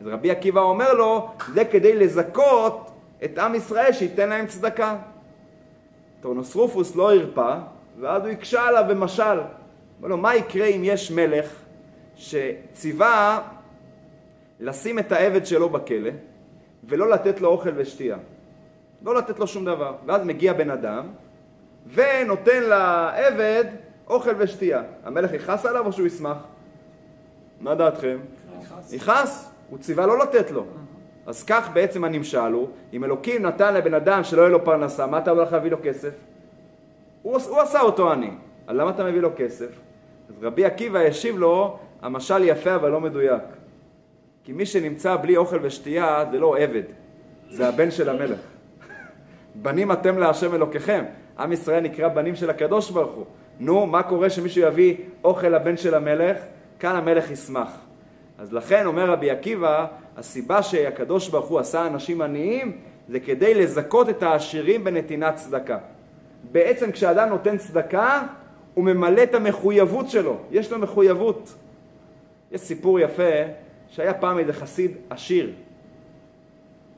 אז 0.00 0.06
רבי 0.06 0.30
עקיבא 0.30 0.60
אומר 0.60 0.92
לו, 0.94 1.28
זה 1.54 1.64
כדי 1.64 1.96
לזכות 1.96 2.90
את 3.24 3.38
עם 3.38 3.54
ישראל 3.54 3.92
שייתן 3.92 4.28
להם 4.28 4.46
צדקה. 4.46 4.96
טורנוסרופוס 6.20 6.96
לא 6.96 7.14
הרפה, 7.14 7.58
ואז 8.00 8.22
הוא 8.22 8.30
הקשה 8.30 8.62
עליו 8.62 8.84
במשל. 8.88 9.40
אמר 10.00 10.08
לו, 10.08 10.16
מה 10.16 10.36
יקרה 10.36 10.66
אם 10.66 10.80
יש 10.84 11.10
מלך 11.10 11.65
שציווה 12.16 13.42
לשים 14.60 14.98
את 14.98 15.12
העבד 15.12 15.46
שלו 15.46 15.68
בכלא 15.68 16.10
ולא 16.84 17.10
לתת 17.10 17.40
לו 17.40 17.48
אוכל 17.48 17.70
ושתייה. 17.76 18.16
לא 19.02 19.14
לתת 19.14 19.38
לו 19.38 19.46
שום 19.46 19.64
דבר. 19.64 19.94
ואז 20.06 20.24
מגיע 20.24 20.52
בן 20.52 20.70
אדם 20.70 21.06
ונותן 21.94 22.62
לעבד 22.62 23.64
אוכל 24.06 24.34
ושתייה. 24.38 24.82
המלך 25.04 25.32
יכעס 25.32 25.66
עליו 25.66 25.86
או 25.86 25.92
שהוא 25.92 26.06
ישמח? 26.06 26.36
מה 27.60 27.74
דעתכם? 27.74 28.18
יכעס. 28.92 29.52
הוא 29.70 29.78
ציווה 29.78 30.06
לא 30.06 30.18
לתת 30.18 30.50
לו. 30.50 30.64
אז 31.26 31.44
כך 31.44 31.68
בעצם 31.72 32.04
הנמשל 32.04 32.52
הוא, 32.52 32.68
אם 32.92 33.04
אלוקים 33.04 33.46
נתן 33.46 33.74
לבן 33.74 33.94
אדם 33.94 34.24
שלא 34.24 34.40
יהיה 34.40 34.50
לו 34.50 34.64
פרנסה, 34.64 35.06
מה 35.06 35.18
אתה 35.18 35.30
הולך 35.30 35.52
להביא 35.52 35.70
לו 35.70 35.76
כסף? 35.82 36.10
הוא, 37.22 37.38
הוא 37.48 37.60
עשה 37.60 37.80
אותו 37.80 38.12
עני, 38.12 38.30
אז 38.66 38.76
למה 38.76 38.90
אתה 38.90 39.04
מביא 39.04 39.20
לו 39.20 39.30
כסף? 39.36 39.68
אז 40.28 40.34
רבי 40.42 40.64
עקיבא 40.64 40.98
השיב 40.98 41.38
לו, 41.38 41.78
המשל 42.02 42.44
יפה 42.44 42.74
אבל 42.74 42.90
לא 42.90 43.00
מדויק. 43.00 43.42
כי 44.44 44.52
מי 44.52 44.66
שנמצא 44.66 45.16
בלי 45.16 45.36
אוכל 45.36 45.58
ושתייה 45.62 46.24
זה 46.30 46.38
לא 46.38 46.56
עבד, 46.56 46.82
זה 47.50 47.68
הבן 47.68 47.90
של 47.90 48.08
המלך. 48.08 48.38
בנים 49.62 49.92
אתם 49.92 50.18
להשם 50.18 50.54
אלוקיכם. 50.54 51.04
עם 51.38 51.52
ישראל 51.52 51.80
נקרא 51.80 52.08
בנים 52.08 52.36
של 52.36 52.50
הקדוש 52.50 52.90
ברוך 52.90 53.12
הוא. 53.12 53.24
נו, 53.60 53.86
מה 53.86 54.02
קורה 54.02 54.30
שמישהו 54.30 54.62
יביא 54.62 54.96
אוכל 55.24 55.48
לבן 55.48 55.76
של 55.76 55.94
המלך? 55.94 56.36
כאן 56.78 56.96
המלך 56.96 57.30
ישמח. 57.30 57.78
אז 58.38 58.52
לכן 58.52 58.86
אומר 58.86 59.10
רבי 59.10 59.30
עקיבא, 59.30 59.86
הסיבה 60.16 60.62
שהקדוש 60.62 61.28
ברוך 61.28 61.46
הוא 61.46 61.58
עשה 61.58 61.86
אנשים 61.86 62.22
עניים 62.22 62.78
זה 63.08 63.20
כדי 63.20 63.54
לזכות 63.54 64.08
את 64.08 64.22
העשירים 64.22 64.84
בנתינת 64.84 65.34
צדקה. 65.36 65.78
בעצם 66.52 66.92
כשאדם 66.92 67.28
נותן 67.28 67.58
צדקה, 67.58 68.22
הוא 68.74 68.84
ממלא 68.84 69.22
את 69.22 69.34
המחויבות 69.34 70.10
שלו, 70.10 70.36
יש 70.50 70.72
לו 70.72 70.78
מחויבות. 70.78 71.54
יש 72.52 72.60
סיפור 72.60 73.00
יפה 73.00 73.32
שהיה 73.88 74.14
פעם 74.14 74.38
איזה 74.38 74.52
חסיד 74.52 74.96
עשיר, 75.10 75.52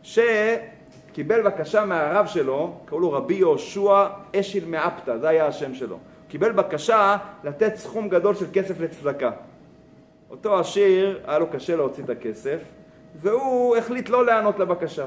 שקיבל 0.02 1.42
בקשה 1.42 1.84
מהרב 1.84 2.26
שלו, 2.26 2.74
קראו 2.84 3.00
לו 3.00 3.12
רבי 3.12 3.34
יהושע 3.34 4.06
אשיל 4.40 4.64
מאפתא, 4.64 5.18
זה 5.18 5.28
היה 5.28 5.46
השם 5.46 5.74
שלו. 5.74 5.98
קיבל 6.28 6.52
בקשה 6.52 7.16
לתת 7.44 7.76
סכום 7.76 8.08
גדול 8.08 8.34
של 8.34 8.46
כסף 8.52 8.80
לצדקה. 8.80 9.30
אותו 10.30 10.58
עשיר, 10.58 11.20
היה 11.26 11.38
לו 11.38 11.46
קשה 11.46 11.76
להוציא 11.76 12.04
את 12.04 12.10
הכסף, 12.10 12.58
והוא 13.16 13.76
החליט 13.76 14.08
לא 14.08 14.26
להיענות 14.26 14.58
לבקשה. 14.58 15.06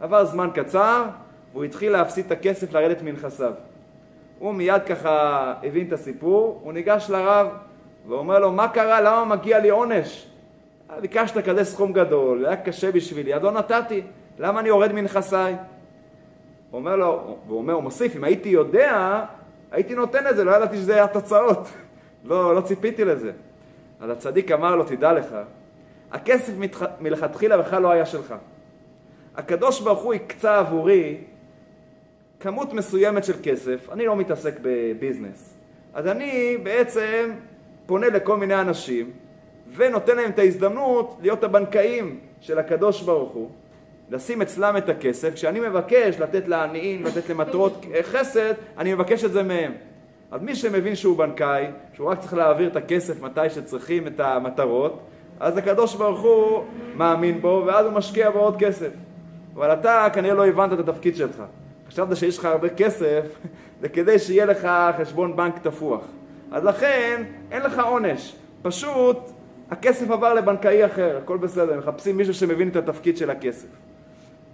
עבר 0.00 0.24
זמן 0.24 0.50
קצר, 0.54 1.04
והוא 1.52 1.64
התחיל 1.64 1.92
להפסיד 1.92 2.26
את 2.26 2.32
הכסף 2.32 2.72
לרדת 2.72 3.02
מנכסיו. 3.02 3.52
הוא 4.38 4.54
מיד 4.54 4.82
ככה 4.82 5.54
הבין 5.62 5.86
את 5.88 5.92
הסיפור, 5.92 6.60
הוא 6.62 6.72
ניגש 6.72 7.10
לרב, 7.10 7.46
ואומר 8.08 8.38
לו, 8.38 8.52
מה 8.52 8.68
קרה? 8.68 9.00
למה 9.00 9.24
מגיע 9.24 9.58
לי 9.58 9.68
עונש? 9.68 10.26
ביקשת 11.00 11.44
כזה 11.44 11.64
סכום 11.64 11.92
גדול, 11.92 12.46
היה 12.46 12.56
קשה 12.56 12.92
בשבילי, 12.92 13.34
אז 13.34 13.42
לא 13.42 13.50
נתתי, 13.50 14.02
למה 14.38 14.60
אני 14.60 14.68
יורד 14.68 14.92
מנכסיי? 14.92 15.56
אומר 16.72 16.96
לו, 16.96 17.36
והוא 17.46 17.58
אומר, 17.58 17.72
הוא 17.72 17.82
מוסיף, 17.82 18.16
אם 18.16 18.24
הייתי 18.24 18.48
יודע, 18.48 19.24
הייתי 19.72 19.94
נותן 19.94 20.26
את 20.26 20.36
זה, 20.36 20.44
לא 20.44 20.56
ידעתי 20.56 20.76
שזה 20.76 20.94
היה 20.94 21.04
התוצאות. 21.04 21.68
לא, 22.24 22.54
לא 22.54 22.60
ציפיתי 22.60 23.04
לזה. 23.04 23.32
אז 24.00 24.10
הצדיק 24.10 24.52
אמר 24.52 24.76
לו, 24.76 24.84
תדע 24.84 25.12
לך, 25.12 25.36
הכסף 26.12 26.52
מלכתחילה 27.00 27.58
בכלל 27.58 27.82
לא 27.82 27.90
היה 27.90 28.06
שלך. 28.06 28.34
הקדוש 29.36 29.80
ברוך 29.80 30.02
הוא 30.02 30.14
הקצה 30.14 30.58
עבורי 30.58 31.16
כמות 32.40 32.72
מסוימת 32.72 33.24
של 33.24 33.32
כסף, 33.42 33.90
אני 33.92 34.06
לא 34.06 34.16
מתעסק 34.16 34.54
בביזנס. 34.62 35.54
אז 35.94 36.06
אני 36.06 36.56
בעצם 36.62 37.30
פונה 37.86 38.08
לכל 38.08 38.36
מיני 38.36 38.60
אנשים 38.60 39.10
ונותן 39.76 40.16
להם 40.16 40.30
את 40.30 40.38
ההזדמנות 40.38 41.18
להיות 41.22 41.44
הבנקאים 41.44 42.18
של 42.40 42.58
הקדוש 42.58 43.02
ברוך 43.02 43.32
הוא, 43.32 43.50
לשים 44.10 44.42
אצלם 44.42 44.76
את 44.76 44.88
הכסף. 44.88 45.34
כשאני 45.34 45.60
מבקש 45.60 46.20
לתת 46.20 46.48
לעניים, 46.48 47.04
לתת 47.04 47.30
למטרות 47.30 47.86
חסד, 48.02 48.54
אני 48.78 48.94
מבקש 48.94 49.24
את 49.24 49.32
זה 49.32 49.42
מהם. 49.42 49.72
אז 50.30 50.42
מי 50.42 50.54
שמבין 50.54 50.94
שהוא 50.94 51.18
בנקאי, 51.18 51.66
שהוא 51.94 52.08
רק 52.08 52.20
צריך 52.20 52.34
להעביר 52.34 52.68
את 52.68 52.76
הכסף 52.76 53.22
מתי 53.22 53.50
שצריכים 53.50 54.06
את 54.06 54.20
המטרות, 54.20 55.00
אז 55.40 55.56
הקדוש 55.56 55.94
ברוך 55.94 56.20
הוא 56.20 56.64
מאמין 56.96 57.40
בו, 57.40 57.62
ואז 57.66 57.86
הוא 57.86 57.94
משקיע 57.94 58.30
בו 58.30 58.38
עוד 58.38 58.56
כסף. 58.58 58.90
אבל 59.54 59.72
אתה 59.72 60.08
כנראה 60.12 60.34
לא 60.34 60.46
הבנת 60.46 60.72
את 60.72 60.88
התפקיד 60.88 61.16
שלך. 61.16 61.42
חשבת 61.88 62.16
שיש 62.16 62.38
לך 62.38 62.44
הרבה 62.44 62.68
כסף, 62.68 63.22
זה 63.80 63.88
כדי 63.88 64.18
שיהיה 64.18 64.46
לך 64.46 64.68
חשבון 64.98 65.36
בנק 65.36 65.58
תפוח. 65.62 66.00
אז 66.56 66.64
לכן, 66.64 67.22
אין 67.50 67.62
לך 67.62 67.78
עונש. 67.78 68.36
פשוט, 68.62 69.18
הכסף 69.70 70.10
עבר 70.10 70.34
לבנקאי 70.34 70.86
אחר, 70.86 71.18
הכל 71.22 71.36
בסדר, 71.36 71.78
מחפשים 71.78 72.16
מישהו 72.16 72.34
שמבין 72.34 72.68
את 72.68 72.76
התפקיד 72.76 73.16
של 73.16 73.30
הכסף. 73.30 73.68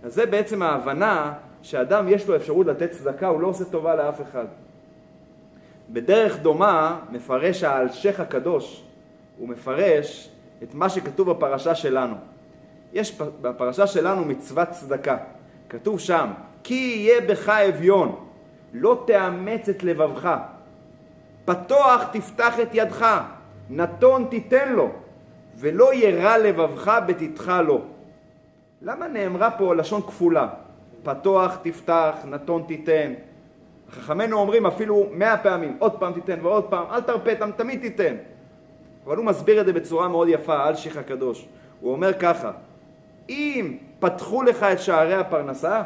אז 0.05 0.15
זה 0.15 0.27
בעצם 0.27 0.63
ההבנה 0.63 1.33
שאדם 1.63 2.09
יש 2.09 2.29
לו 2.29 2.37
אפשרות 2.37 2.67
לתת 2.67 2.91
צדקה, 2.91 3.29
הוא 3.29 3.41
לא 3.41 3.47
עושה 3.47 3.65
טובה 3.65 3.95
לאף 3.95 4.21
אחד. 4.23 4.45
בדרך 5.91 6.39
דומה 6.39 7.01
מפרש 7.11 7.63
האלשך 7.65 8.21
הקדוש, 8.21 8.85
הוא 9.39 9.49
מפרש 9.49 10.31
את 10.63 10.75
מה 10.75 10.89
שכתוב 10.89 11.31
בפרשה 11.31 11.75
שלנו. 11.75 12.15
יש 12.93 13.19
בפרשה 13.41 13.87
שלנו 13.87 14.25
מצוות 14.25 14.71
צדקה. 14.71 15.17
כתוב 15.69 16.01
שם, 16.01 16.27
כי 16.63 16.75
יהיה 16.75 17.21
בך 17.21 17.49
אביון, 17.49 18.25
לא 18.73 19.05
תאמץ 19.07 19.69
את 19.69 19.83
לבבך. 19.85 20.37
פתוח 21.45 22.05
תפתח 22.13 22.61
את 22.61 22.69
ידך, 22.73 23.21
נתון 23.71 24.27
תיתן 24.31 24.73
לו, 24.73 24.91
ולא 25.57 25.95
ירע 25.95 26.39
לבבך 26.39 26.99
בתתך 27.07 27.53
לו. 27.67 27.81
למה 28.83 29.09
נאמרה 29.09 29.51
פה 29.51 29.75
לשון 29.75 30.03
כפולה? 30.03 30.49
פתוח 31.03 31.57
תפתח, 31.63 32.17
נתון 32.25 32.65
תיתן. 32.69 33.13
חכמינו 33.91 34.39
אומרים 34.39 34.67
אפילו 34.67 35.07
מאה 35.13 35.37
פעמים, 35.39 35.77
עוד 35.79 35.93
פעם 35.93 36.13
תיתן 36.13 36.39
ועוד 36.43 36.65
פעם, 36.65 36.85
אל 36.91 37.01
תרפה, 37.01 37.31
תמיד 37.57 37.81
תיתן. 37.81 38.15
אבל 39.07 39.17
הוא 39.17 39.25
מסביר 39.25 39.61
את 39.61 39.67
זה 39.67 39.73
בצורה 39.73 40.09
מאוד 40.09 40.29
יפה, 40.29 40.69
אלשיך 40.69 40.97
הקדוש. 40.97 41.47
הוא 41.81 41.93
אומר 41.93 42.13
ככה, 42.13 42.51
אם 43.29 43.77
פתחו 44.01 44.43
לך 44.43 44.63
את 44.63 44.81
שערי 44.81 45.15
הפרנסה, 45.15 45.83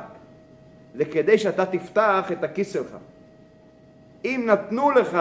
זה 0.95 1.05
כדי 1.05 1.39
שאתה 1.39 1.67
תפתח 1.67 2.29
את 2.33 2.45
הכיס 2.45 2.73
שלך. 2.73 2.97
אם 4.27 4.43
נתנו 4.47 4.91
לך 4.91 5.19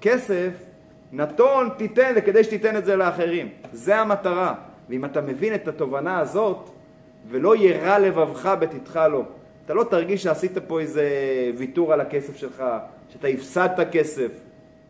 כסף, 0.00 0.50
נתון 1.12 1.68
תיתן, 1.76 2.14
כדי 2.26 2.44
שתיתן 2.44 2.76
את 2.76 2.84
זה 2.84 2.96
לאחרים. 2.96 3.48
זה 3.72 3.96
המטרה. 3.96 4.54
ואם 4.88 5.04
אתה 5.04 5.20
מבין 5.20 5.54
את 5.54 5.68
התובנה 5.68 6.18
הזאת, 6.18 6.68
ולא 7.30 7.56
ירע 7.56 7.98
לבבך 7.98 8.46
בתתך 8.60 9.00
לו, 9.10 9.24
אתה 9.64 9.74
לא 9.74 9.84
תרגיש 9.84 10.22
שעשית 10.22 10.58
פה 10.58 10.80
איזה 10.80 11.08
ויתור 11.56 11.92
על 11.92 12.00
הכסף 12.00 12.36
שלך, 12.36 12.64
שאתה 13.12 13.28
הפסדת 13.28 13.88
כסף, 13.92 14.30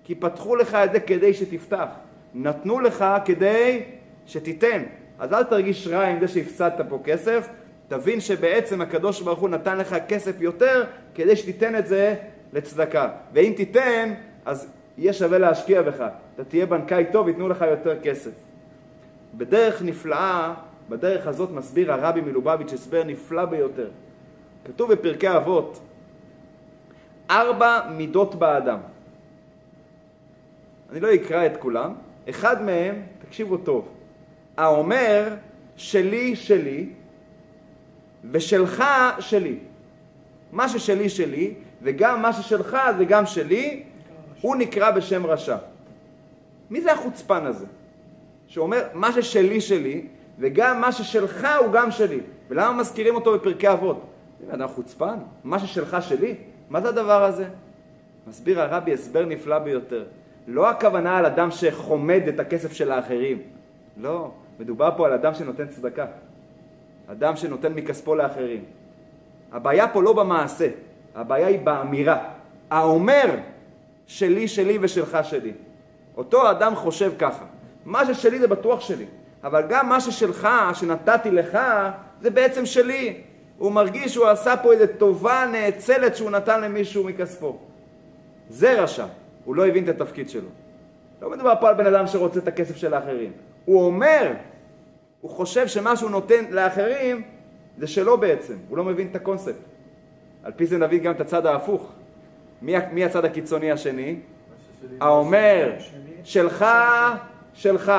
כי 0.05 0.15
פתחו 0.15 0.57
לך 0.57 0.75
את 0.75 0.93
זה 0.93 1.01
כדי 1.01 1.35
שתפתח. 1.35 1.87
נתנו 2.35 2.81
לך 2.81 3.05
כדי 3.25 3.83
שתיתן. 4.27 4.83
אז 5.19 5.33
אל 5.33 5.43
תרגיש 5.43 5.87
רע 5.87 6.05
עם 6.05 6.21
זה 6.21 6.29
שהפסדת 6.29 6.81
פה 6.89 6.99
כסף, 7.05 7.49
תבין 7.89 8.21
שבעצם 8.21 8.81
הקדוש 8.81 9.21
ברוך 9.21 9.39
הוא 9.39 9.49
נתן 9.49 9.79
לך 9.79 9.97
כסף 10.09 10.41
יותר 10.41 10.85
כדי 11.15 11.37
שתיתן 11.37 11.77
את 11.77 11.87
זה 11.87 12.15
לצדקה. 12.53 13.09
ואם 13.33 13.53
תיתן, 13.57 14.15
אז 14.45 14.73
יהיה 14.99 15.13
שווה 15.13 15.39
להשקיע 15.39 15.83
בך. 15.83 16.07
אתה 16.35 16.45
תהיה 16.45 16.67
בנקאי 16.67 17.05
טוב, 17.13 17.29
ייתנו 17.29 17.49
לך 17.49 17.65
יותר 17.71 18.01
כסף. 18.03 18.31
בדרך 19.35 19.83
נפלאה, 19.83 20.55
בדרך 20.89 21.27
הזאת 21.27 21.51
מסביר 21.51 21.93
הרבי 21.93 22.21
מלובביץ' 22.21 22.73
הסבר 22.73 23.05
נפלא 23.05 23.45
ביותר. 23.45 23.89
כתוב 24.65 24.93
בפרקי 24.93 25.37
אבות, 25.37 25.81
ארבע 27.31 27.81
מידות 27.91 28.35
באדם. 28.35 28.79
אני 30.91 31.01
לא 31.01 31.15
אקרא 31.15 31.47
את 31.47 31.57
כולם, 31.57 31.95
אחד 32.31 32.63
מהם, 32.63 33.03
תקשיבו 33.27 33.57
טוב, 33.57 33.89
האומר 34.57 35.35
שלי 35.77 36.37
שלי 36.37 36.89
ושלך 38.31 38.85
שלי. 39.21 39.59
מה 40.53 40.69
ששלי 40.69 41.09
שלי 41.09 41.55
וגם 41.83 42.23
מה 42.23 42.33
ששלך 42.33 42.77
זה 42.99 43.05
גם 43.05 43.27
שלי, 43.27 43.83
הוא 44.41 44.57
נקרא 44.57 44.91
בשם 44.91 45.27
רשע. 45.27 45.57
מי 46.71 46.81
זה 46.81 46.93
החוצפן 46.93 47.47
הזה? 47.47 47.67
שאומר 48.47 48.83
מה 48.95 49.13
ששלי 49.13 49.61
שלי 49.61 50.07
וגם 50.39 50.81
מה 50.81 50.93
ששלך 50.93 51.47
הוא 51.61 51.73
גם 51.73 51.91
שלי. 51.91 52.21
ולמה 52.49 52.73
מזכירים 52.73 53.15
אותו 53.15 53.35
בפרקי 53.35 53.73
אבות? 53.73 54.05
זה 54.47 54.55
אדם 54.55 54.69
חוצפן? 54.69 55.17
מה 55.45 55.59
ששלך 55.59 55.97
שלי? 56.01 56.35
מה 56.71 56.81
זה 56.81 56.89
הדבר 56.89 57.25
הזה? 57.25 57.49
מסביר 58.27 58.61
הרבי 58.61 58.93
הסבר 58.93 59.25
נפלא 59.25 59.59
ביותר. 59.59 60.05
לא 60.47 60.71
הכוונה 60.71 61.19
על 61.19 61.27
אדם 61.27 61.51
שחומד 61.51 62.23
את 62.29 62.41
הכסף 62.41 62.73
של 62.73 62.93
האחרים. 62.93 63.43
לא, 63.97 64.31
מדובר 64.61 64.91
פה 64.97 65.07
על 65.07 65.13
אדם 65.13 65.35
שנותן 65.35 65.67
צדקה. 65.67 66.07
אדם 67.07 67.37
שנותן 67.37 67.73
מכספו 67.73 68.15
לאחרים. 68.15 68.65
הבעיה 69.53 69.89
פה 69.89 70.03
לא 70.03 70.13
במעשה, 70.13 70.69
הבעיה 71.19 71.47
היא 71.47 71.59
באמירה. 71.59 72.19
האומר 72.71 73.35
שלי, 74.07 74.49
שלי 74.49 74.79
ושלך 74.81 75.19
שלי. 75.23 75.53
אותו 76.17 76.51
אדם 76.51 76.75
חושב 76.75 77.13
ככה. 77.19 77.45
מה 77.85 78.15
ששלי 78.15 78.39
זה 78.39 78.49
בטוח 78.49 78.81
שלי, 78.81 79.07
אבל 79.45 79.63
גם 79.69 79.89
מה 79.89 80.01
ששלך, 80.01 80.49
שנתתי 80.75 81.31
לך, 81.31 81.59
זה 82.21 82.31
בעצם 82.31 82.67
שלי. 82.67 83.21
הוא 83.59 83.73
מרגיש 83.73 84.15
שהוא 84.15 84.27
עשה 84.27 84.57
פה 84.57 84.73
איזו 84.73 84.85
טובה 84.99 85.47
נאצלת 85.53 86.17
שהוא 86.17 86.31
נתן 86.31 86.61
למישהו 86.61 87.05
מכספו. 87.05 87.59
זה 88.49 88.83
רשע. 88.83 89.07
הוא 89.45 89.57
לא 89.57 89.67
הבין 89.67 89.85
את 89.85 90.01
התפקיד 90.01 90.31
שלו. 90.31 90.49
לא 91.23 91.31
מדובר 91.31 91.55
פה 91.61 91.69
על 91.69 91.75
בן 91.75 91.87
אדם 91.87 92.07
שרוצה 92.07 92.41
את 92.41 92.49
הכסף 92.49 92.77
של 92.77 92.95
האחרים. 92.95 93.33
הוא 93.65 93.87
אומר, 93.87 94.33
הוא 95.21 95.31
חושב 95.31 95.69
שמה 95.69 95.97
שהוא 95.97 96.11
נותן 96.11 96.45
לאחרים 96.51 97.23
זה 97.79 97.87
שלו 97.87 98.19
בעצם, 98.19 98.55
הוא 98.69 98.79
לא 98.79 98.85
מבין 98.85 99.09
את 99.11 99.17
הקונספט. 99.17 99.78
על 100.49 100.55
פי 100.57 100.67
זה 100.67 100.79
נבין 100.79 101.03
גם 101.03 101.13
את 101.13 101.21
הצד 101.21 101.47
ההפוך. 101.47 101.93
מי, 102.63 102.75
מי 102.93 103.05
הצד 103.05 103.25
הקיצוני 103.25 103.73
השני? 103.73 104.17
האומר, 105.01 105.73
שלך, 106.25 106.65
שלך, 107.55 107.93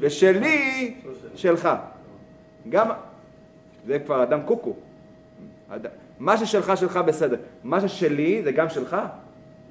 ושלי, 0.00 0.94
שלך. 1.34 1.68
גם, 2.68 2.88
זה 3.86 3.98
כבר 3.98 4.22
אדם 4.22 4.40
קוקו. 4.42 4.76
מה 6.18 6.36
ששלך, 6.36 6.72
שלך 6.76 6.96
בסדר. 6.96 7.36
מה 7.64 7.80
ששלי 7.80 8.42
זה 8.42 8.52
גם 8.52 8.68
שלך. 8.68 8.96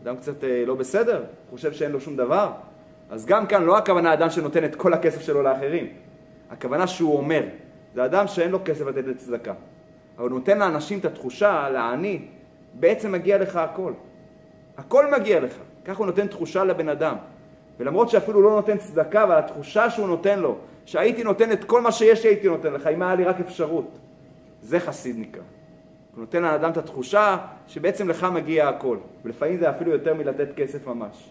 אדם 0.03 0.17
קצת 0.17 0.43
אה, 0.43 0.63
לא 0.65 0.75
בסדר, 0.75 1.23
חושב 1.49 1.73
שאין 1.73 1.91
לו 1.91 2.01
שום 2.01 2.17
דבר. 2.17 2.51
אז 3.09 3.25
גם 3.25 3.47
כאן 3.47 3.63
לא 3.63 3.77
הכוונה 3.77 4.13
אדם 4.13 4.29
שנותן 4.29 4.65
את 4.65 4.75
כל 4.75 4.93
הכסף 4.93 5.21
שלו 5.21 5.43
לאחרים. 5.43 5.87
הכוונה 6.49 6.87
שהוא 6.87 7.17
אומר, 7.17 7.43
זה 7.95 8.05
אדם 8.05 8.27
שאין 8.27 8.51
לו 8.51 8.59
כסף 8.65 8.85
לתת 8.85 9.07
לצדקה. 9.07 9.53
אבל 10.17 10.29
נותן 10.29 10.59
לאנשים 10.59 10.99
את 10.99 11.05
התחושה, 11.05 11.69
לעני, 11.69 12.19
בעצם 12.73 13.11
מגיע 13.11 13.37
לך 13.37 13.55
הכל. 13.55 13.93
הכל 14.77 15.11
מגיע 15.11 15.39
לך. 15.39 15.53
כך 15.85 15.97
הוא 15.97 16.05
נותן 16.05 16.27
תחושה 16.27 16.63
לבן 16.63 16.89
אדם. 16.89 17.15
ולמרות 17.79 18.09
שאפילו 18.09 18.41
לא 18.41 18.49
נותן 18.49 18.77
צדקה, 18.77 19.23
אבל 19.23 19.35
התחושה 19.35 19.89
שהוא 19.89 20.07
נותן 20.07 20.39
לו, 20.39 20.57
שהייתי 20.85 21.23
נותן 21.23 21.51
את 21.51 21.63
כל 21.63 21.81
מה 21.81 21.91
שיש 21.91 22.23
הייתי 22.23 22.47
נותן 22.47 22.73
לך, 22.73 22.87
אם 22.87 23.01
היה 23.01 23.15
לי 23.15 23.23
רק 23.23 23.39
אפשרות. 23.39 23.97
זה 24.61 24.79
חסיד 24.79 25.19
נקרא. 25.19 25.41
הוא 26.15 26.21
נותן 26.21 26.41
לאדם 26.41 26.71
את 26.71 26.77
התחושה 26.77 27.37
שבעצם 27.67 28.09
לך 28.09 28.27
מגיע 28.33 28.69
הכל, 28.69 28.97
ולפעמים 29.25 29.57
זה 29.57 29.69
אפילו 29.69 29.91
יותר 29.91 30.13
מלתת 30.13 30.47
כסף 30.55 30.87
ממש. 30.87 31.29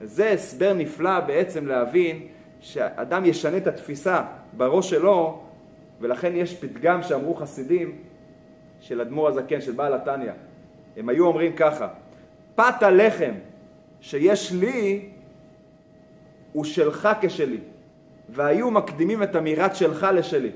זה 0.00 0.30
הסבר 0.30 0.72
נפלא 0.72 1.20
בעצם 1.20 1.66
להבין 1.66 2.26
שאדם 2.60 3.24
ישנה 3.24 3.56
את 3.56 3.66
התפיסה 3.66 4.22
בראש 4.56 4.90
שלו, 4.90 5.42
ולכן 6.00 6.32
יש 6.36 6.56
פתגם 6.56 7.02
שאמרו 7.02 7.34
חסידים 7.34 7.96
של 8.80 9.00
אדמו"ר 9.00 9.28
הזקן, 9.28 9.60
של 9.60 9.72
בעל 9.72 9.94
התניא. 9.94 10.32
הם 10.96 11.08
היו 11.08 11.26
אומרים 11.26 11.52
ככה, 11.56 11.88
פת 12.54 12.82
הלחם 12.82 13.32
שיש 14.00 14.52
לי 14.52 15.08
הוא 16.52 16.64
שלך 16.64 17.08
כשלי, 17.20 17.58
והיו 18.28 18.70
מקדימים 18.70 19.22
את 19.22 19.36
אמירת 19.36 19.76
שלך 19.76 20.06
לשלי. 20.14 20.50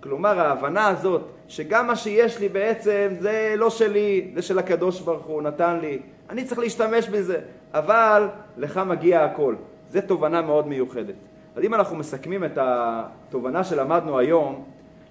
כלומר, 0.00 0.40
ההבנה 0.40 0.88
הזאת, 0.88 1.22
שגם 1.48 1.86
מה 1.86 1.96
שיש 1.96 2.40
לי 2.40 2.48
בעצם 2.48 3.08
זה 3.20 3.54
לא 3.56 3.70
שלי, 3.70 4.30
זה 4.34 4.42
של 4.42 4.58
הקדוש 4.58 5.00
ברוך 5.00 5.26
הוא, 5.26 5.42
נתן 5.42 5.78
לי. 5.80 5.98
אני 6.30 6.44
צריך 6.44 6.58
להשתמש 6.58 7.08
בזה, 7.08 7.40
אבל 7.74 8.28
לך 8.56 8.80
מגיע 8.86 9.24
הכל. 9.24 9.54
זו 9.90 10.00
תובנה 10.06 10.42
מאוד 10.42 10.68
מיוחדת. 10.68 11.14
אז 11.56 11.64
אם 11.64 11.74
אנחנו 11.74 11.96
מסכמים 11.96 12.44
את 12.44 12.58
התובנה 12.60 13.64
שלמדנו 13.64 14.18
היום, 14.18 14.64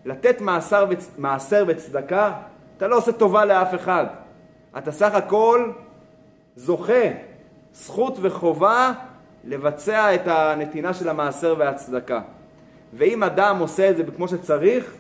לתת 0.08 0.42
מעשר, 0.42 0.86
וצ... 0.90 1.12
מעשר 1.18 1.64
וצדקה, 1.68 2.34
אתה 2.78 2.88
לא 2.88 2.98
עושה 2.98 3.12
טובה 3.12 3.46
לאף 3.46 3.76
אחד. 3.76 4.06
אתה 4.78 4.92
סך 4.92 5.14
הכל 5.16 5.72
זוכה, 6.56 7.04
זכות 7.74 8.18
וחובה 8.22 8.92
לבצע 9.44 10.16
את 10.16 10.22
הנתינה 10.28 10.94
של 10.94 11.10
המעשר 11.10 11.56
והצדקה. 11.58 12.22
ואם 12.94 13.24
אדם 13.24 13.60
עושה 13.60 13.90
את 13.90 13.98
זה 13.98 14.04
כמו 14.16 14.28
שצריך, 14.28 14.94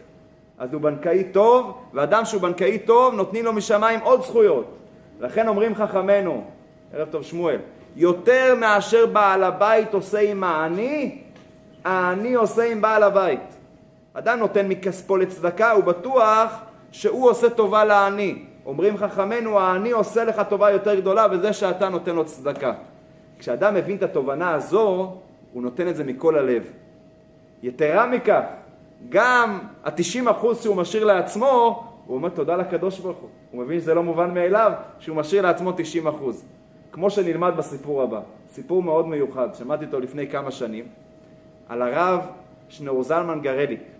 אז 0.57 0.73
הוא 0.73 0.81
בנקאי 0.81 1.23
טוב, 1.23 1.77
ואדם 1.93 2.25
שהוא 2.25 2.41
בנקאי 2.41 2.79
טוב, 2.79 3.13
נותנים 3.13 3.45
לו 3.45 3.53
משמיים 3.53 3.99
עוד 3.99 4.23
זכויות. 4.23 4.77
לכן 5.19 5.47
אומרים 5.47 5.75
חכמינו, 5.75 6.43
ערב 6.93 7.07
טוב 7.11 7.23
שמואל, 7.23 7.59
יותר 7.95 8.55
מאשר 8.59 9.05
בעל 9.05 9.43
הבית 9.43 9.93
עושה 9.93 10.19
עם 10.19 10.43
העני, 10.43 11.21
העני 11.83 12.33
עושה 12.33 12.71
עם 12.71 12.81
בעל 12.81 13.03
הבית. 13.03 13.56
אדם 14.19 14.39
נותן 14.39 14.67
מכספו 14.67 15.17
לצדקה, 15.17 15.71
הוא 15.71 15.83
בטוח 15.83 16.51
שהוא 16.91 17.29
עושה 17.29 17.49
טובה 17.49 17.85
לעני. 17.85 18.35
אומרים 18.65 18.97
חכמינו, 18.97 19.59
העני 19.59 19.91
עושה 19.91 20.23
לך 20.23 20.41
טובה 20.49 20.71
יותר 20.71 20.95
גדולה 20.95 21.27
וזה 21.31 21.53
שאתה 21.53 21.89
נותן 21.89 22.15
לו 22.15 22.25
צדקה. 22.25 22.73
כשאדם 23.39 23.73
מבין 23.73 23.97
את 23.97 24.03
התובנה 24.03 24.53
הזו, 24.53 25.13
הוא 25.53 25.63
נותן 25.63 25.87
את 25.87 25.95
זה 25.95 26.03
מכל 26.03 26.37
הלב. 26.37 26.63
יתרה 27.63 28.07
מכך, 28.07 28.41
גם 29.09 29.59
ה-90% 29.83 30.55
שהוא 30.61 30.75
משאיר 30.75 31.05
לעצמו, 31.05 31.83
הוא 32.05 32.15
אומר 32.15 32.29
תודה 32.29 32.55
לקדוש 32.55 32.99
ברוך 32.99 33.17
הוא. 33.17 33.29
הוא 33.51 33.63
מבין 33.63 33.79
שזה 33.79 33.93
לא 33.93 34.03
מובן 34.03 34.33
מאליו 34.33 34.71
שהוא 34.99 35.17
משאיר 35.17 35.41
לעצמו 35.41 35.71
90%. 35.71 35.73
כמו 36.91 37.09
שנלמד 37.09 37.53
בסיפור 37.57 38.01
הבא. 38.01 38.19
סיפור 38.49 38.83
מאוד 38.83 39.07
מיוחד, 39.07 39.55
שמעתי 39.55 39.85
אותו 39.85 39.99
לפני 39.99 40.27
כמה 40.27 40.51
שנים, 40.51 40.85
על 41.69 41.81
הרב 41.81 42.19
שנאור 42.69 43.03
זלמן 43.03 43.41
גרליק. 43.41 43.96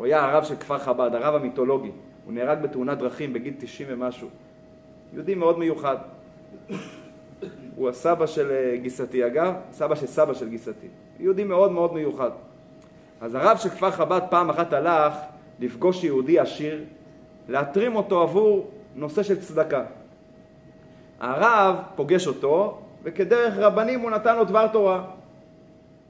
הוא 0.00 0.06
היה 0.06 0.24
הרב 0.24 0.44
של 0.44 0.56
כפר 0.56 0.78
חב"ד, 0.78 1.10
הרב 1.14 1.34
המיתולוגי. 1.34 1.90
הוא 2.24 2.32
נהרג 2.34 2.62
בתאונת 2.62 2.98
דרכים 2.98 3.32
בגיל 3.32 3.54
90 3.58 3.88
ומשהו. 3.92 4.28
יהודי 5.12 5.34
מאוד 5.34 5.58
מיוחד. 5.58 5.96
הוא 7.76 7.88
הסבא 7.88 8.26
של 8.26 8.50
אה, 8.50 8.76
גיסתי, 8.76 9.26
אגב, 9.26 9.54
סבא 9.72 9.94
של 9.94 10.06
סבא 10.06 10.34
של 10.34 10.48
גיסתי. 10.48 10.86
יהודי 11.18 11.44
מאוד 11.44 11.72
מאוד 11.72 11.94
מיוחד. 11.94 12.30
אז 13.20 13.34
הרב 13.34 13.56
של 13.56 13.68
כפר 13.68 13.90
חב"ד 13.90 14.20
פעם 14.30 14.50
אחת 14.50 14.72
הלך 14.72 15.14
לפגוש 15.58 16.04
יהודי 16.04 16.38
עשיר, 16.38 16.84
להתרים 17.48 17.96
אותו 17.96 18.22
עבור 18.22 18.70
נושא 18.94 19.22
של 19.22 19.40
צדקה. 19.40 19.84
הרב 21.20 21.76
פוגש 21.96 22.26
אותו, 22.26 22.80
וכדרך 23.02 23.54
רבנים 23.58 24.00
הוא 24.00 24.10
נתן 24.10 24.36
לו 24.36 24.44
דבר 24.44 24.68
תורה. 24.68 25.04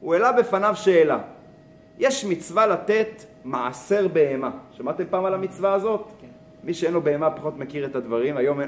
הוא 0.00 0.14
העלה 0.14 0.32
בפניו 0.32 0.76
שאלה. 0.76 1.18
יש 1.98 2.24
מצווה 2.24 2.66
לתת 2.66 3.29
מעשר 3.44 4.08
בהמה. 4.08 4.50
שמעתם 4.72 5.04
פעם 5.10 5.24
על 5.24 5.34
המצווה 5.34 5.72
הזאת? 5.72 6.04
כן. 6.20 6.26
מי 6.64 6.74
שאין 6.74 6.92
לו 6.92 7.02
בהמה 7.02 7.30
פחות 7.30 7.58
מכיר 7.58 7.86
את 7.86 7.96
הדברים, 7.96 8.36
היום 8.36 8.60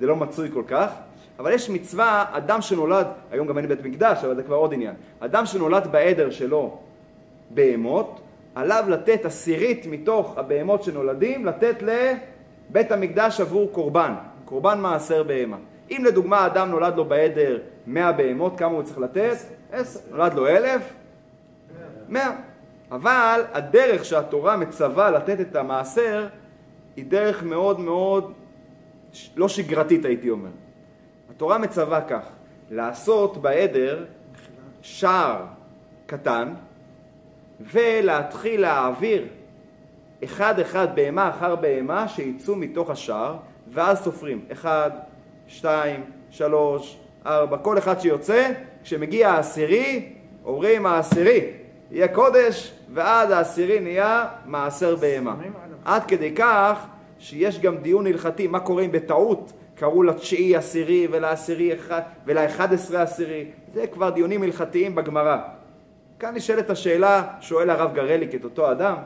זה 0.00 0.06
לא 0.06 0.16
מצוי 0.16 0.50
כל 0.52 0.62
כך. 0.66 0.92
אבל 1.38 1.52
יש 1.52 1.70
מצווה, 1.70 2.24
אדם 2.32 2.60
שנולד, 2.62 3.06
היום 3.30 3.46
גם 3.46 3.58
אין 3.58 3.68
בית 3.68 3.84
מקדש, 3.84 4.24
אבל 4.24 4.36
זה 4.36 4.42
כבר 4.42 4.56
עוד 4.56 4.74
עניין. 4.74 4.94
אדם 5.20 5.46
שנולד 5.46 5.92
בעדר 5.92 6.30
שלו 6.30 6.78
בהמות, 7.50 8.20
עליו 8.54 8.84
לתת 8.88 9.24
עשירית 9.24 9.86
מתוך 9.86 10.38
הבהמות 10.38 10.82
שנולדים, 10.82 11.46
לתת 11.46 11.82
לבית 11.82 12.92
המקדש 12.92 13.40
עבור 13.40 13.72
קורבן, 13.72 14.14
קורבן 14.44 14.80
מעשר 14.80 15.22
בהמה. 15.22 15.56
אם 15.90 16.02
לדוגמה 16.04 16.46
אדם 16.46 16.70
נולד 16.70 16.96
לו 16.96 17.04
בעדר 17.04 17.58
100 17.86 18.12
בהמות, 18.12 18.58
כמה 18.58 18.74
הוא 18.74 18.82
צריך 18.82 18.98
לתת? 18.98 19.36
10. 19.72 20.00
נולד 20.10 20.34
לו 20.34 20.48
1,000? 20.48 20.82
100. 22.08 22.30
אבל 22.90 23.44
הדרך 23.52 24.04
שהתורה 24.04 24.56
מצווה 24.56 25.10
לתת 25.10 25.40
את 25.40 25.56
המעשר 25.56 26.28
היא 26.96 27.04
דרך 27.04 27.42
מאוד 27.42 27.80
מאוד 27.80 28.32
לא 29.36 29.48
שגרתית 29.48 30.04
הייתי 30.04 30.30
אומר. 30.30 30.50
התורה 31.30 31.58
מצווה 31.58 32.00
כך, 32.00 32.24
לעשות 32.70 33.36
בעדר 33.36 34.04
שער 34.82 35.44
קטן 36.06 36.54
ולהתחיל 37.60 38.60
להעביר 38.60 39.26
אחד 40.24 40.60
אחד 40.60 40.88
בהמה 40.94 41.30
אחר 41.30 41.56
בהמה 41.56 42.08
שיצאו 42.08 42.56
מתוך 42.56 42.90
השער 42.90 43.36
ואז 43.72 43.98
סופרים. 43.98 44.44
אחד, 44.52 44.90
שתיים, 45.48 46.04
שלוש, 46.30 46.98
ארבע, 47.26 47.58
כל 47.58 47.78
אחד 47.78 48.00
שיוצא, 48.00 48.52
כשמגיע 48.82 49.30
העשירי 49.30 50.12
אומרים 50.44 50.86
העשירי 50.86 51.50
יהיה 51.94 52.08
קודש 52.08 52.72
ועד 52.94 53.30
העשירי 53.30 53.80
נהיה 53.80 54.26
מעשר 54.46 54.96
בהמה. 54.96 55.34
עד 55.84 56.04
כדי 56.04 56.34
כך 56.34 56.86
שיש 57.18 57.60
גם 57.60 57.76
דיון 57.76 58.06
הלכתי 58.06 58.46
מה 58.46 58.60
קורה 58.60 58.82
אם 58.82 58.92
בטעות 58.92 59.52
קראו 59.74 60.02
לתשיעי 60.02 60.56
עשירי 60.56 61.08
ולעשירי 61.10 61.74
אחד 61.74 62.00
ולאחד 62.26 62.74
עשרה 62.74 63.02
עשירי 63.02 63.44
זה 63.74 63.86
כבר 63.86 64.10
דיונים 64.10 64.42
הלכתיים 64.42 64.94
בגמרא 64.94 65.38
כאן 66.18 66.34
נשאלת 66.34 66.70
השאלה, 66.70 67.22
שואל 67.40 67.70
הרב 67.70 67.94
גרליק 67.94 68.34
את 68.34 68.44
אותו 68.44 68.70
אדם, 68.70 68.96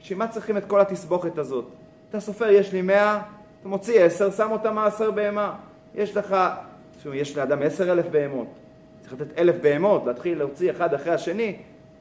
בשביל 0.00 0.18
מה 0.18 0.28
צריכים 0.28 0.56
את 0.56 0.64
כל 0.64 0.80
התסבוכת 0.80 1.38
הזאת? 1.38 1.64
אתה 2.10 2.20
סופר, 2.20 2.50
יש 2.50 2.72
לי 2.72 2.82
מאה, 2.82 3.20
אתה 3.60 3.68
מוציא 3.68 4.00
עשר, 4.00 4.30
שם 4.30 4.50
אותה 4.50 4.72
מעשר 4.72 5.10
בהמה. 5.10 5.54
יש 5.94 6.16
לך, 6.16 6.36
יש 7.12 7.36
לאדם 7.36 7.62
עשר 7.62 7.92
אלף 7.92 8.06
בהמות. 8.06 8.46
צריך 9.00 9.12
לתת 9.12 9.38
אלף 9.38 9.56
בהמות, 9.62 10.06
להתחיל 10.06 10.38
להוציא 10.38 10.70
אחד 10.70 10.94
אחרי 10.94 11.14
השני. 11.14 11.56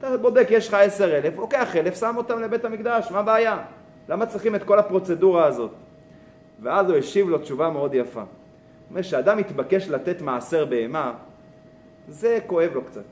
אתה 0.07 0.17
בודק, 0.17 0.47
יש 0.49 0.67
לך 0.67 0.73
עשר 0.73 1.17
אלף, 1.17 1.37
לוקח 1.37 1.75
אלף, 1.75 1.99
שם 1.99 2.13
אותם 2.17 2.41
לבית 2.41 2.65
המקדש, 2.65 3.11
מה 3.11 3.19
הבעיה? 3.19 3.57
למה 4.09 4.25
צריכים 4.25 4.55
את 4.55 4.63
כל 4.63 4.79
הפרוצדורה 4.79 5.45
הזאת? 5.45 5.71
ואז 6.61 6.89
הוא 6.89 6.97
השיב 6.97 7.29
לו 7.29 7.37
תשובה 7.37 7.69
מאוד 7.69 7.93
יפה. 7.93 8.19
הוא 8.19 8.27
אומר, 8.89 9.01
כשאדם 9.01 9.37
מתבקש 9.37 9.89
לתת 9.89 10.21
מעשר 10.21 10.65
בהמה, 10.65 11.13
זה 12.07 12.39
כואב 12.47 12.71
לו 12.73 12.83
קצת. 12.83 13.03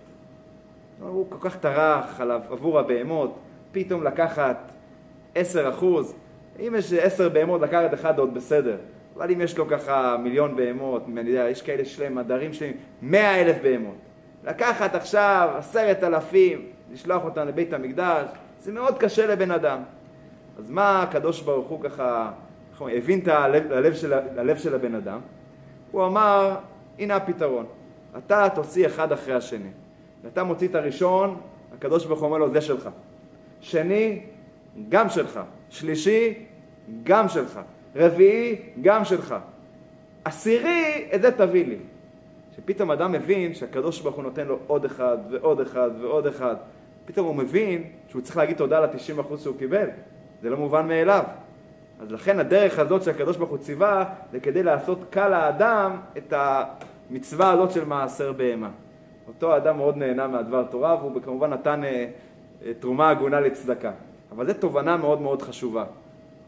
הוא 1.01 1.25
כל 1.29 1.49
כך 1.49 1.57
טרח 1.57 2.21
עליו 2.21 2.41
עבור 2.49 2.79
הבהמות, 2.79 3.35
פתאום 3.71 4.03
לקחת 4.03 4.57
עשר 5.35 5.69
אחוז, 5.69 6.15
אם 6.59 6.73
יש 6.77 6.93
עשר 6.93 7.29
בהמות 7.29 7.61
לקחת 7.61 7.93
אחד 7.93 8.19
עוד 8.19 8.33
בסדר, 8.33 8.77
אבל 9.17 9.31
אם 9.31 9.41
יש 9.41 9.57
לו 9.57 9.67
ככה 9.67 10.17
מיליון 10.23 10.55
בהמות, 10.55 11.03
אני 11.17 11.29
יודע, 11.29 11.49
יש 11.49 11.61
כאלה 11.61 11.85
שלהם, 11.85 12.17
עדרים 12.17 12.53
שלהם, 12.53 12.73
מאה 13.01 13.41
אלף 13.41 13.55
בהמות. 13.63 13.95
לקחת 14.43 14.95
עכשיו 14.95 15.49
עשרת 15.57 16.03
אלפים, 16.03 16.65
לשלוח 16.91 17.23
אותם 17.23 17.47
לבית 17.47 17.73
המקדש, 17.73 18.29
זה 18.59 18.71
מאוד 18.71 18.97
קשה 18.97 19.27
לבן 19.27 19.51
אדם. 19.51 19.79
אז 20.59 20.71
מה 20.71 21.03
הקדוש 21.03 21.41
ברוך 21.41 21.67
הוא 21.67 21.81
ככה 21.83 22.31
הבין 22.81 23.19
את 23.19 23.27
הלב, 23.27 23.71
הלב, 23.71 23.93
של, 23.93 24.13
הלב 24.13 24.57
של 24.57 24.75
הבן 24.75 24.95
אדם? 24.95 25.19
הוא 25.91 26.05
אמר, 26.05 26.55
הנה 26.99 27.15
הפתרון, 27.15 27.65
אתה 28.17 28.47
תוציא 28.55 28.87
אחד 28.87 29.11
אחרי 29.11 29.33
השני. 29.33 29.69
ואתה 30.23 30.43
מוציא 30.43 30.67
את 30.67 30.75
הראשון, 30.75 31.37
הקדוש 31.77 32.05
ברוך 32.05 32.19
הוא 32.19 32.27
אומר 32.27 32.37
לו, 32.37 32.53
זה 32.53 32.61
שלך. 32.61 32.89
שני, 33.61 34.21
גם 34.89 35.09
שלך. 35.09 35.39
שלישי, 35.69 36.45
גם 37.03 37.29
שלך. 37.29 37.59
רביעי, 37.95 38.55
גם 38.81 39.05
שלך. 39.05 39.35
עשירי, 40.25 41.09
את 41.15 41.21
זה 41.21 41.31
תביא 41.31 41.65
לי. 41.65 41.77
שפתאום 42.55 42.91
אדם 42.91 43.11
מבין 43.11 43.53
שהקדוש 43.53 44.01
ברוך 44.01 44.15
הוא 44.15 44.23
נותן 44.23 44.47
לו 44.47 44.59
עוד 44.67 44.85
אחד 44.85 45.17
ועוד 45.29 45.61
אחד 45.61 45.89
ועוד 46.01 46.27
אחד. 46.27 46.55
פתאום 47.09 47.27
הוא 47.27 47.35
מבין 47.35 47.83
שהוא 48.07 48.21
צריך 48.21 48.37
להגיד 48.37 48.57
תודה 48.57 48.79
ל-90% 48.79 49.37
שהוא 49.37 49.55
קיבל. 49.57 49.87
זה 50.41 50.49
לא 50.49 50.57
מובן 50.57 50.87
מאליו. 50.87 51.23
אז 51.99 52.11
לכן 52.11 52.39
הדרך 52.39 52.79
הזאת 52.79 53.03
שהקדוש 53.03 53.37
ברוך 53.37 53.49
הוא 53.49 53.57
ציווה, 53.57 54.05
זה 54.31 54.39
כדי 54.39 54.63
לעשות 54.63 54.99
קל 55.09 55.27
לאדם 55.27 55.97
את 56.17 56.33
המצווה 56.33 57.51
הזאת 57.51 57.71
של 57.71 57.85
מעשר 57.85 58.31
בהמה. 58.31 58.69
אותו 59.27 59.57
אדם 59.57 59.77
מאוד 59.77 59.97
נהנה 59.97 60.27
מהדבר 60.27 60.63
תורה, 60.63 60.95
והוא 60.95 61.21
כמובן 61.21 61.53
נתן 61.53 61.83
אה, 61.83 62.07
אה, 62.65 62.71
תרומה 62.79 63.09
הגונה 63.09 63.39
לצדקה. 63.39 63.91
אבל 64.31 64.47
זו 64.47 64.53
תובנה 64.53 64.97
מאוד 64.97 65.21
מאוד 65.21 65.41
חשובה. 65.41 65.85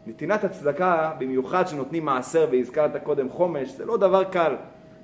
נתינת 0.08 0.44
הצדקה, 0.44 1.12
במיוחד 1.18 1.68
שנותנים 1.68 2.06
מעשר, 2.06 2.48
והזכרת 2.52 3.04
קודם 3.04 3.30
חומש, 3.30 3.70
זה 3.70 3.86
לא 3.86 3.98
דבר 3.98 4.24
קל. 4.24 4.56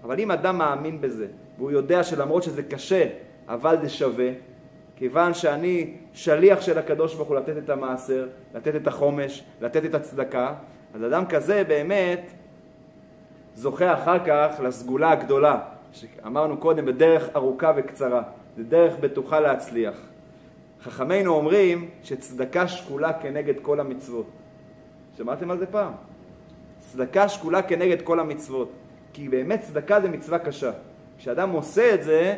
אבל 0.04 0.20
אם 0.20 0.32
אדם 0.32 0.58
מאמין 0.58 1.02
בזה, 1.02 1.28
והוא 1.58 1.72
יודע 1.72 2.04
שלמרות 2.04 2.44
שזה 2.44 2.64
קשה, 2.64 3.06
אבל 3.48 3.78
זה 3.82 3.90
שווה, 3.90 4.30
כיוון 4.98 5.34
שאני 5.34 5.94
שליח 6.14 6.62
של 6.62 6.78
הקדוש 6.78 7.16
ברוך 7.16 7.28
הוא 7.28 7.36
לתת 7.36 7.58
את 7.58 7.70
המעשר, 7.70 8.28
לתת 8.56 8.76
את 8.76 8.88
החומש, 8.88 9.44
לתת 9.62 9.86
את 9.86 9.96
הצדקה, 9.96 10.54
אז 10.94 11.04
אדם 11.04 11.26
כזה 11.26 11.64
באמת 11.64 12.32
זוכה 13.56 13.94
אחר 13.94 14.26
כך 14.26 14.60
לסגולה 14.64 15.12
הגדולה, 15.12 15.60
אמרנו 16.26 16.58
קודם, 16.58 16.86
בדרך 16.86 17.30
ארוכה 17.36 17.74
וקצרה, 17.76 18.22
זה 18.58 18.64
דרך 18.64 18.94
בטוחה 19.00 19.40
להצליח. 19.40 19.96
חכמינו 20.82 21.34
אומרים 21.34 21.90
שצדקה 22.04 22.68
שקולה 22.68 23.14
כנגד 23.14 23.54
כל 23.62 23.80
המצוות. 23.80 24.26
שמעתם 25.18 25.52
על 25.52 25.60
זה 25.60 25.66
פעם? 25.66 25.92
צדקה 26.80 27.30
שקולה 27.30 27.62
כנגד 27.62 28.02
כל 28.02 28.20
המצוות. 28.20 28.72
כי 29.14 29.30
באמת 29.30 29.62
צדקה 29.62 30.02
זה 30.02 30.10
מצווה 30.10 30.40
קשה. 30.40 30.72
כשאדם 31.18 31.50
עושה 31.50 31.94
את 31.94 32.04
זה, 32.04 32.38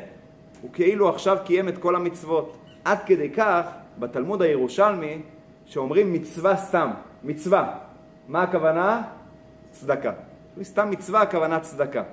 הוא 0.61 0.69
כאילו 0.73 1.09
עכשיו 1.09 1.37
קיים 1.45 1.69
את 1.69 1.77
כל 1.77 1.95
המצוות. 1.95 2.57
עד 2.85 2.97
כדי 3.05 3.29
כך, 3.29 3.65
בתלמוד 3.99 4.41
הירושלמי, 4.41 5.21
שאומרים 5.65 6.13
מצווה 6.13 6.57
סתם, 6.57 6.91
מצווה. 7.23 7.77
מה 8.27 8.43
הכוונה? 8.43 9.01
צדקה. 9.71 10.11
סתם 10.63 10.91
מצווה 10.91 11.21
הכוונה 11.21 11.59
צדקה. 11.59 12.03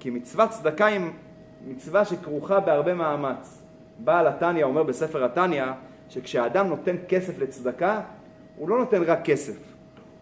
כי 0.00 0.10
מצוות 0.10 0.50
צדקה 0.50 0.86
היא 0.86 1.00
מצווה 1.66 2.04
שכרוכה 2.04 2.60
בהרבה 2.60 2.94
מאמץ. 2.94 3.62
בעל 3.98 4.26
התניא 4.26 4.64
אומר 4.64 4.82
בספר 4.82 5.24
התניא, 5.24 5.64
שכשאדם 6.08 6.66
נותן 6.66 6.96
כסף 7.08 7.38
לצדקה, 7.38 8.00
הוא 8.56 8.68
לא 8.68 8.78
נותן 8.78 9.02
רק 9.02 9.24
כסף. 9.24 9.56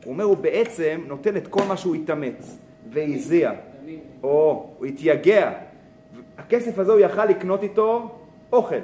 הוא 0.04 0.12
אומר, 0.12 0.24
הוא 0.24 0.36
בעצם 0.36 1.00
נותן 1.06 1.36
את 1.36 1.48
כל 1.48 1.62
מה 1.68 1.76
שהוא 1.76 1.94
התאמץ 1.94 2.58
והזיע, 2.90 3.52
או 4.22 4.70
הוא 4.78 4.86
התייגע. 4.86 5.52
הכסף 6.38 6.78
הזה 6.78 6.92
הוא 6.92 7.00
יכל 7.00 7.24
לקנות 7.24 7.62
איתו 7.62 8.18
אוכל, 8.52 8.80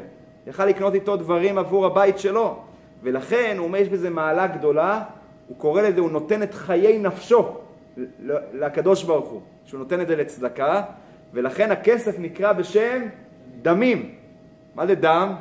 יכל 0.47 0.67
לקנות 0.67 0.95
איתו 0.95 1.17
דברים 1.17 1.59
עבור 1.59 1.87
הבית 1.87 2.19
שלו. 2.19 2.59
ולכן 3.03 3.55
הוא 3.59 3.67
אומר, 3.67 3.79
יש 3.79 3.88
בזה 3.88 4.11
מעלה 4.11 4.47
גדולה, 4.47 5.03
הוא 5.49 5.57
קורא 5.57 5.83
לזה, 5.83 6.01
הוא 6.01 6.11
נותן 6.11 6.43
את 6.43 6.55
חיי 6.55 6.99
נפשו 6.99 7.55
לקדוש 8.53 9.05
ברוך 9.05 9.29
הוא, 9.29 9.41
שהוא 9.65 9.79
נותן 9.79 10.01
את 10.01 10.09
זה 10.09 10.17
לצדקה, 10.17 10.83
ולכן 11.33 11.71
הכסף 11.71 12.19
נקרא 12.19 12.53
בשם 12.53 13.03
דמים. 13.62 14.15
מה 14.75 14.87
זה 14.87 14.95
דם? 14.95 15.35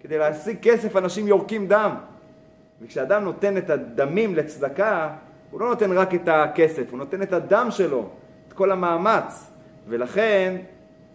כדי 0.00 0.18
להשיג 0.18 0.56
כסף 0.62 0.96
אנשים 0.96 1.28
יורקים 1.28 1.66
דם. 1.66 1.94
וכשאדם 2.82 3.24
נותן 3.24 3.56
את 3.56 3.70
הדמים 3.70 4.34
לצדקה, 4.34 5.10
הוא 5.50 5.60
לא 5.60 5.68
נותן 5.68 5.92
רק 5.92 6.14
את 6.14 6.28
הכסף, 6.28 6.90
הוא 6.90 6.98
נותן 6.98 7.22
את 7.22 7.32
הדם 7.32 7.68
שלו, 7.70 8.08
את 8.48 8.52
כל 8.52 8.72
המאמץ. 8.72 9.50
ולכן 9.88 10.56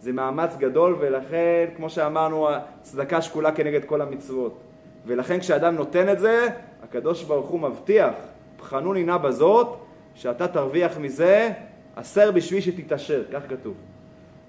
זה 0.00 0.12
מאמץ 0.12 0.50
גדול, 0.58 0.96
ולכן, 1.00 1.66
כמו 1.76 1.90
שאמרנו, 1.90 2.48
הצדקה 2.50 3.22
שקולה 3.22 3.52
כנגד 3.52 3.84
כל 3.84 4.02
המצוות. 4.02 4.58
ולכן 5.06 5.40
כשאדם 5.40 5.74
נותן 5.74 6.08
את 6.08 6.18
זה, 6.20 6.48
הקדוש 6.82 7.22
ברוך 7.24 7.48
הוא 7.48 7.60
מבטיח, 7.60 8.14
בחנוני 8.58 9.04
נא 9.04 9.16
בזאת, 9.16 9.76
שאתה 10.14 10.48
תרוויח 10.48 10.98
מזה 10.98 11.52
עשר 11.96 12.30
בשביל 12.30 12.60
שתתעשר, 12.60 13.24
כך 13.32 13.42
כתוב. 13.48 13.74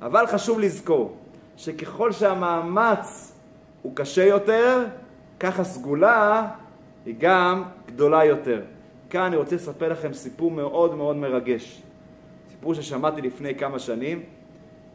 אבל 0.01 0.27
חשוב 0.27 0.59
לזכור 0.59 1.17
שככל 1.57 2.11
שהמאמץ 2.11 3.33
הוא 3.81 3.91
קשה 3.95 4.25
יותר, 4.25 4.85
כך 5.39 5.59
הסגולה 5.59 6.47
היא 7.05 7.15
גם 7.19 7.63
גדולה 7.85 8.25
יותר. 8.25 8.61
כאן 9.09 9.21
אני 9.21 9.35
רוצה 9.35 9.55
לספר 9.55 9.89
לכם 9.89 10.13
סיפור 10.13 10.51
מאוד 10.51 10.95
מאוד 10.95 11.15
מרגש. 11.15 11.81
סיפור 12.49 12.73
ששמעתי 12.73 13.21
לפני 13.21 13.55
כמה 13.55 13.79
שנים, 13.79 14.23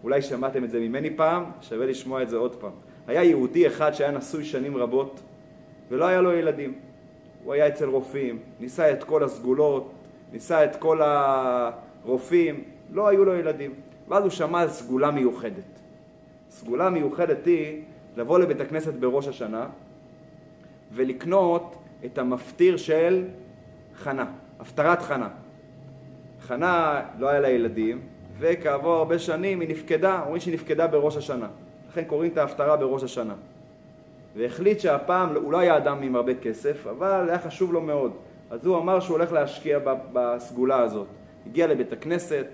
אולי 0.05 0.23
שמעתם 0.23 0.65
את 0.65 0.71
זה 0.71 0.81
ממני 0.81 1.17
פעם, 1.17 1.45
שווה 1.61 1.87
לשמוע 1.87 2.23
את 2.23 2.29
זה 2.29 2.37
עוד 2.37 2.57
פעם. 2.57 2.73
היה 3.07 3.25
יהודי 3.25 3.67
אחד 3.67 3.93
שהיה 3.93 4.11
נשוי 4.11 4.45
שנים 4.45 4.77
רבות, 4.77 5.21
ולא 5.91 6.05
היה 6.05 6.21
לו 6.21 6.33
ילדים. 6.33 6.75
הוא 7.45 7.53
היה 7.53 7.69
אצל 7.69 7.89
רופאים, 7.89 8.39
ניסה 8.61 8.93
את 8.93 9.05
כל 9.05 9.25
הסגולות, 9.25 9.93
ניסה 10.33 10.65
את 10.65 10.77
כל 10.77 11.01
הרופאים, 11.03 12.65
לא 12.93 13.09
היו 13.09 13.25
לו 13.25 13.35
ילדים. 13.35 13.75
ואז 14.09 14.23
הוא 14.23 14.31
שמע 14.31 14.61
על 14.61 14.69
סגולה 14.69 15.11
מיוחדת. 15.11 15.81
סגולה 16.51 16.91
מיוחדת 16.91 17.47
היא 17.47 17.83
לבוא 18.17 18.39
לבית 18.39 18.61
הכנסת 18.61 18.95
בראש 18.95 19.29
השנה 19.29 19.67
ולקנות 20.93 21.77
את 22.05 22.19
המפטיר 22.19 22.77
של 22.77 23.25
חנה, 23.95 24.27
הפטרת 24.61 25.03
חנה. 25.03 25.29
חנה 26.41 27.03
לא 27.19 27.29
היה 27.29 27.41
לה 27.41 27.49
ילדים, 27.49 28.01
וכעבור 28.39 28.93
הרבה 28.93 29.19
שנים 29.19 29.61
היא 29.61 29.69
נפקדה, 29.69 30.21
אומרים 30.23 30.41
שהיא 30.41 30.55
נפקדה 30.55 30.87
בראש 30.87 31.17
השנה. 31.17 31.49
לכן 31.91 32.05
קוראים 32.05 32.33
את 32.33 32.39
ההפטרה 32.39 32.77
בראש 32.77 33.03
השנה. 33.03 33.35
והחליט 34.37 34.81
שהפעם 34.81 35.37
הוא 35.37 35.53
לא 35.53 35.59
היה 35.59 35.77
אדם 35.77 36.03
עם 36.03 36.17
הרבה 36.17 36.35
כסף, 36.35 36.87
אבל 36.87 37.29
היה 37.29 37.39
חשוב 37.39 37.73
לו 37.73 37.81
מאוד. 37.81 38.13
אז 38.51 38.67
הוא 38.67 38.79
אמר 38.79 39.01
שהוא 39.01 39.17
הולך 39.17 39.33
להשקיע 39.33 39.79
בסגולה 40.13 40.79
הזאת. 40.79 41.07
הגיע 41.47 41.67
לבית 41.67 41.93
הכנסת, 41.93 42.47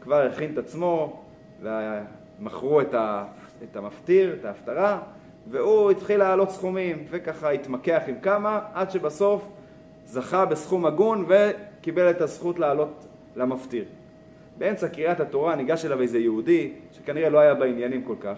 כבר 0.00 0.26
הכין 0.32 0.52
את 0.52 0.58
עצמו, 0.58 1.22
ומכרו 1.62 2.80
את, 2.80 2.94
המפטיר, 3.76 4.36
את 4.40 4.44
ההפטרה, 4.44 4.98
והוא 5.50 5.90
התחיל 5.90 6.18
להעלות 6.18 6.50
סכומים, 6.50 7.04
וככה 7.10 7.50
התמקח 7.50 8.02
עם 8.06 8.20
כמה, 8.22 8.60
עד 8.74 8.90
שבסוף 8.90 9.48
זכה 10.06 10.44
בסכום 10.44 10.86
הגון 10.86 11.26
וקיבל 11.28 12.10
את 12.10 12.20
הזכות 12.20 12.58
לעלות 12.58 13.06
למפטיר. 13.36 13.84
באמצע 14.58 14.88
קריאת 14.88 15.20
התורה 15.20 15.56
ניגש 15.56 15.84
אליו 15.84 16.00
איזה 16.00 16.18
יהודי, 16.18 16.72
שכנראה 16.92 17.28
לא 17.28 17.38
היה 17.38 17.54
בעניינים 17.54 18.02
כל 18.02 18.14
כך. 18.20 18.36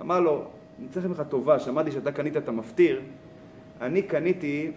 אמר 0.00 0.20
לו, 0.20 0.44
אני 0.78 0.88
צריך 0.88 1.06
ממך 1.06 1.22
טובה, 1.28 1.58
שמעתי 1.58 1.90
שאתה 1.90 2.12
קנית 2.12 2.36
את 2.36 2.48
המפטיר, 2.48 3.00
אני 3.80 4.02
קניתי 4.02 4.70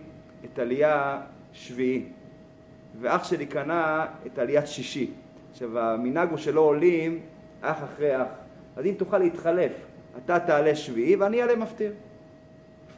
את 0.46 0.60
עלייה 0.60 1.22
שביעי, 1.54 2.04
ואח 3.00 3.24
שלי 3.24 3.46
קנה 3.46 4.06
את 4.26 4.40
עליית 4.40 4.68
שישי. 4.68 5.12
עכשיו, 5.52 5.80
המנהג 5.80 6.30
הוא 6.30 6.38
שלא 6.38 6.62
עולים 6.62 7.20
אח 7.62 7.84
אחרי 7.84 8.22
אח. 8.22 8.28
אז 8.76 8.86
אם 8.86 8.94
תוכל 8.98 9.18
להתחלף, 9.18 9.72
אתה 10.18 10.40
תעלה 10.40 10.76
שביעי 10.76 11.16
ואני 11.16 11.42
אעלה 11.42 11.56
מפטיר. 11.56 11.92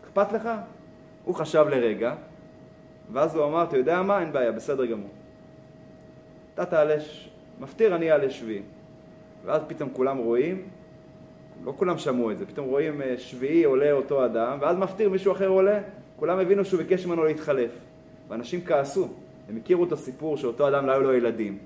אכפת 0.03 0.31
לך? 0.31 0.49
הוא 1.23 1.35
חשב 1.35 1.65
לרגע, 1.69 2.15
ואז 3.13 3.35
הוא 3.35 3.45
אמר, 3.45 3.63
אתה 3.63 3.77
יודע 3.77 4.01
מה? 4.01 4.19
אין 4.19 4.31
בעיה, 4.31 4.51
בסדר 4.51 4.85
גמור. 4.85 5.09
אתה 6.53 6.65
תעלה. 6.65 6.95
מפטיר, 7.59 7.95
אני 7.95 8.11
אעלה 8.11 8.29
שביעי. 8.29 8.61
ואז 9.45 9.61
פתאום 9.67 9.89
כולם 9.93 10.17
רואים, 10.17 10.61
לא 11.65 11.73
כולם 11.77 11.97
שמעו 11.97 12.31
את 12.31 12.37
זה, 12.37 12.45
פתאום 12.45 12.67
רואים 12.67 13.01
אה, 13.01 13.17
שביעי 13.17 13.63
עולה 13.63 13.91
אותו 13.91 14.25
אדם, 14.25 14.57
ואז 14.61 14.77
מפטיר 14.77 15.09
מישהו 15.09 15.31
אחר 15.31 15.47
עולה, 15.47 15.79
כולם 16.15 16.39
הבינו 16.39 16.65
שהוא 16.65 16.81
ביקש 16.81 17.05
ממנו 17.05 17.23
להתחלף. 17.23 17.71
ואנשים 18.27 18.61
כעסו, 18.65 19.07
הם 19.49 19.57
הכירו 19.57 19.83
את 19.83 19.91
הסיפור 19.91 20.37
שאותו 20.37 20.67
אדם 20.67 20.85
לא 20.85 20.91
היו 20.91 21.01
לו 21.01 21.13
ילדים. 21.13 21.57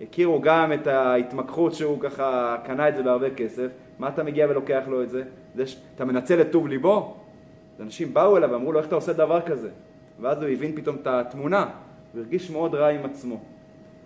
הכירו 0.00 0.40
גם 0.40 0.72
את 0.72 0.86
ההתמקחות 0.86 1.74
שהוא 1.74 2.00
ככה 2.00 2.56
קנה 2.64 2.88
את 2.88 2.96
זה 2.96 3.02
בהרבה 3.02 3.30
כסף, 3.30 3.68
מה 3.98 4.08
אתה 4.08 4.22
מגיע 4.22 4.46
ולוקח 4.50 4.82
לו 4.88 5.02
את 5.02 5.10
זה? 5.10 5.22
זה 5.54 5.64
אתה 5.94 6.04
מנצל 6.04 6.40
את 6.40 6.52
טוב 6.52 6.68
ליבו? 6.68 7.16
אנשים 7.80 8.14
באו 8.14 8.36
אליו 8.36 8.50
ואמרו 8.50 8.72
לו, 8.72 8.78
איך 8.78 8.86
אתה 8.86 8.94
עושה 8.94 9.12
דבר 9.12 9.40
כזה? 9.40 9.70
ואז 10.20 10.42
הוא 10.42 10.50
הבין 10.50 10.76
פתאום 10.76 10.96
את 11.02 11.06
התמונה, 11.06 11.70
הוא 12.12 12.22
הרגיש 12.22 12.50
מאוד 12.50 12.74
רע 12.74 12.88
עם 12.88 13.04
עצמו. 13.04 13.40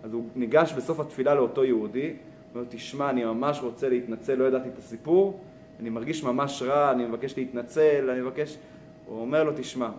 אז 0.03 0.13
הוא 0.13 0.23
ניגש 0.35 0.73
בסוף 0.73 0.99
התפילה 0.99 1.35
לאותו 1.35 1.63
יהודי, 1.63 2.07
הוא 2.07 2.15
אומר, 2.55 2.65
תשמע, 2.69 3.09
אני 3.09 3.25
ממש 3.25 3.59
רוצה 3.63 3.89
להתנצל, 3.89 4.35
לא 4.35 4.45
ידעתי 4.45 4.69
את 4.69 4.77
הסיפור, 4.77 5.39
אני 5.79 5.89
מרגיש 5.89 6.23
ממש 6.23 6.61
רע, 6.61 6.91
אני 6.91 7.05
מבקש 7.05 7.37
להתנצל, 7.37 8.09
אני 8.09 8.21
מבקש... 8.21 8.57
הוא 9.05 9.21
אומר 9.21 9.43
לו, 9.43 9.51
תשמע, 9.55 9.89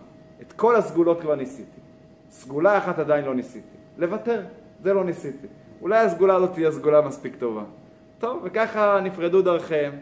את 0.41 0.53
כל 0.53 0.75
הסגולות 0.75 1.21
כבר 1.21 1.35
ניסיתי. 1.35 1.79
סגולה 2.29 2.77
אחת 2.77 2.99
עדיין 2.99 3.25
לא 3.25 3.35
ניסיתי. 3.35 3.77
לוותר, 3.97 4.41
זה 4.83 4.93
לא 4.93 5.03
ניסיתי. 5.03 5.47
אולי 5.81 5.99
הסגולה 5.99 6.35
הזאת 6.35 6.53
תהיה 6.53 6.71
סגולה 6.71 7.01
מספיק 7.01 7.35
טובה. 7.35 7.63
טוב, 8.19 8.41
וככה 8.43 8.99
נפרדו 9.03 9.41
דרכיהם. 9.41 9.93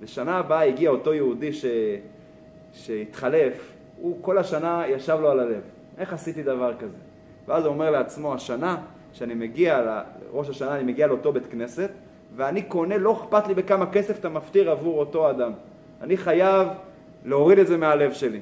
בשנה 0.00 0.36
הבאה 0.38 0.62
הגיע 0.62 0.90
אותו 0.90 1.14
יהודי 1.14 1.52
ש... 1.52 1.64
שהתחלף, 2.72 3.72
הוא 4.00 4.18
כל 4.20 4.38
השנה 4.38 4.84
ישב 4.88 5.18
לו 5.20 5.30
על 5.30 5.40
הלב. 5.40 5.62
איך 5.98 6.12
עשיתי 6.12 6.42
דבר 6.42 6.74
כזה? 6.78 6.96
ואז 7.46 7.64
הוא 7.64 7.74
אומר 7.74 7.90
לעצמו, 7.90 8.34
השנה 8.34 8.76
שאני 9.16 9.34
מגיע, 9.34 9.82
לראש 9.82 10.48
השנה 10.48 10.76
אני 10.76 10.92
מגיע 10.92 11.06
לאותו 11.06 11.32
בית 11.32 11.46
כנסת, 11.46 11.90
ואני 12.36 12.62
קונה, 12.62 12.96
לא 12.96 13.12
אכפת 13.12 13.48
לי 13.48 13.54
בכמה 13.54 13.86
כסף 13.86 14.18
אתה 14.18 14.28
מפטיר 14.28 14.70
עבור 14.70 14.98
אותו 14.98 15.30
אדם. 15.30 15.52
אני 16.00 16.16
חייב 16.16 16.68
להוריד 17.24 17.58
את 17.58 17.66
זה 17.66 17.76
מהלב 17.76 18.12
שלי. 18.12 18.40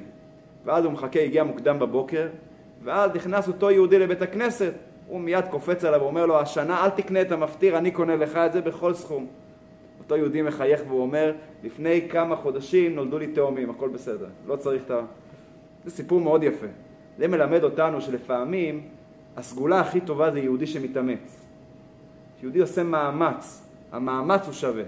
ואז 0.65 0.85
הוא 0.85 0.93
מחכה, 0.93 1.19
הגיע 1.19 1.43
מוקדם 1.43 1.79
בבוקר, 1.79 2.27
ואז 2.83 3.11
נכנס 3.15 3.47
אותו 3.47 3.71
יהודי 3.71 3.99
לבית 3.99 4.21
הכנסת, 4.21 4.73
הוא 5.07 5.21
מיד 5.21 5.45
קופץ 5.51 5.85
עליו 5.85 6.01
ואומר 6.01 6.25
לו, 6.25 6.39
השנה 6.39 6.85
אל 6.85 6.89
תקנה 6.89 7.21
את 7.21 7.31
המפטיר, 7.31 7.77
אני 7.77 7.91
קונה 7.91 8.15
לך 8.15 8.37
את 8.37 8.53
זה 8.53 8.61
בכל 8.61 8.93
סכום. 8.93 9.27
אותו 9.99 10.17
יהודי 10.17 10.41
מחייך 10.41 10.81
והוא 10.87 11.01
אומר, 11.01 11.33
לפני 11.63 12.09
כמה 12.09 12.35
חודשים 12.35 12.95
נולדו 12.95 13.19
לי 13.19 13.27
תאומים, 13.27 13.69
הכל 13.69 13.89
בסדר, 13.89 14.27
לא 14.47 14.55
צריך 14.55 14.83
את 14.85 14.91
ה... 14.91 14.99
זה 15.85 15.91
סיפור 15.91 16.21
מאוד 16.21 16.43
יפה. 16.43 16.67
זה 17.17 17.27
מלמד 17.27 17.63
אותנו 17.63 18.01
שלפעמים 18.01 18.81
הסגולה 19.37 19.79
הכי 19.79 20.01
טובה 20.01 20.31
זה 20.31 20.39
יהודי 20.39 20.67
שמתאמץ. 20.67 21.45
יהודי 22.41 22.59
עושה 22.59 22.83
מאמץ, 22.83 23.61
המאמץ 23.91 24.45
הוא 24.45 24.53
שווה. 24.53 24.83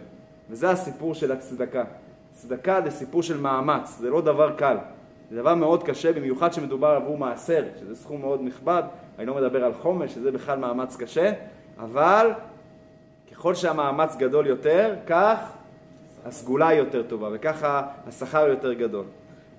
וזה 0.50 0.70
הסיפור 0.70 1.14
של 1.14 1.32
הצדקה. 1.32 1.84
צדקה 2.32 2.82
זה 2.82 2.92
סיפור 2.92 3.24
של 3.24 3.38
מאמץ, 3.38 3.98
זה 4.00 4.10
לא 4.10 4.22
דבר 4.22 4.56
קל. 4.56 4.78
זה 5.32 5.38
דבר 5.38 5.56
מאוד 5.56 5.84
קשה, 5.84 6.14
במיוחד 6.14 6.54
שמדובר 6.54 6.88
עבור 6.88 7.18
מעשר, 7.18 7.64
שזה 7.80 7.96
סכום 7.96 8.22
מאוד 8.22 8.42
נכבד, 8.44 8.84
אני 9.20 9.26
לא 9.26 9.36
מדבר 9.36 9.64
על 9.64 9.74
חומש, 9.74 10.14
שזה 10.14 10.32
בכלל 10.32 10.60
מאמץ 10.60 10.96
קשה, 10.96 11.32
אבל 11.80 12.32
ככל 13.32 13.56
שהמאמץ 13.56 14.16
גדול 14.16 14.48
יותר, 14.48 14.96
כך 15.08 15.52
הסגולה 16.26 16.74
יותר 16.74 17.04
טובה, 17.04 17.30
וככה 17.34 17.88
השכר 18.08 18.48
יותר 18.48 18.74
גדול. 18.74 19.06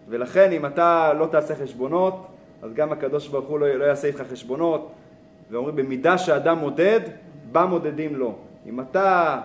ולכן 0.09 0.53
אם 0.53 0.66
אתה 0.66 1.12
לא 1.12 1.27
תעשה 1.27 1.55
חשבונות, 1.57 2.27
אז 2.62 2.75
גם 2.75 2.92
הקדוש 2.92 3.29
ברוך 3.29 3.49
הוא 3.49 3.59
לא, 3.59 3.75
לא 3.75 3.85
יעשה 3.85 4.09
איתך 4.09 4.23
חשבונות, 4.31 4.92
ואומרים 5.51 5.77
במידה 5.77 6.18
שאדם 6.18 6.59
מודד, 6.59 7.01
בה 7.53 7.66
מודדים 7.66 8.16
לו. 8.16 8.35
אם 8.66 8.81
אתה, 8.81 9.40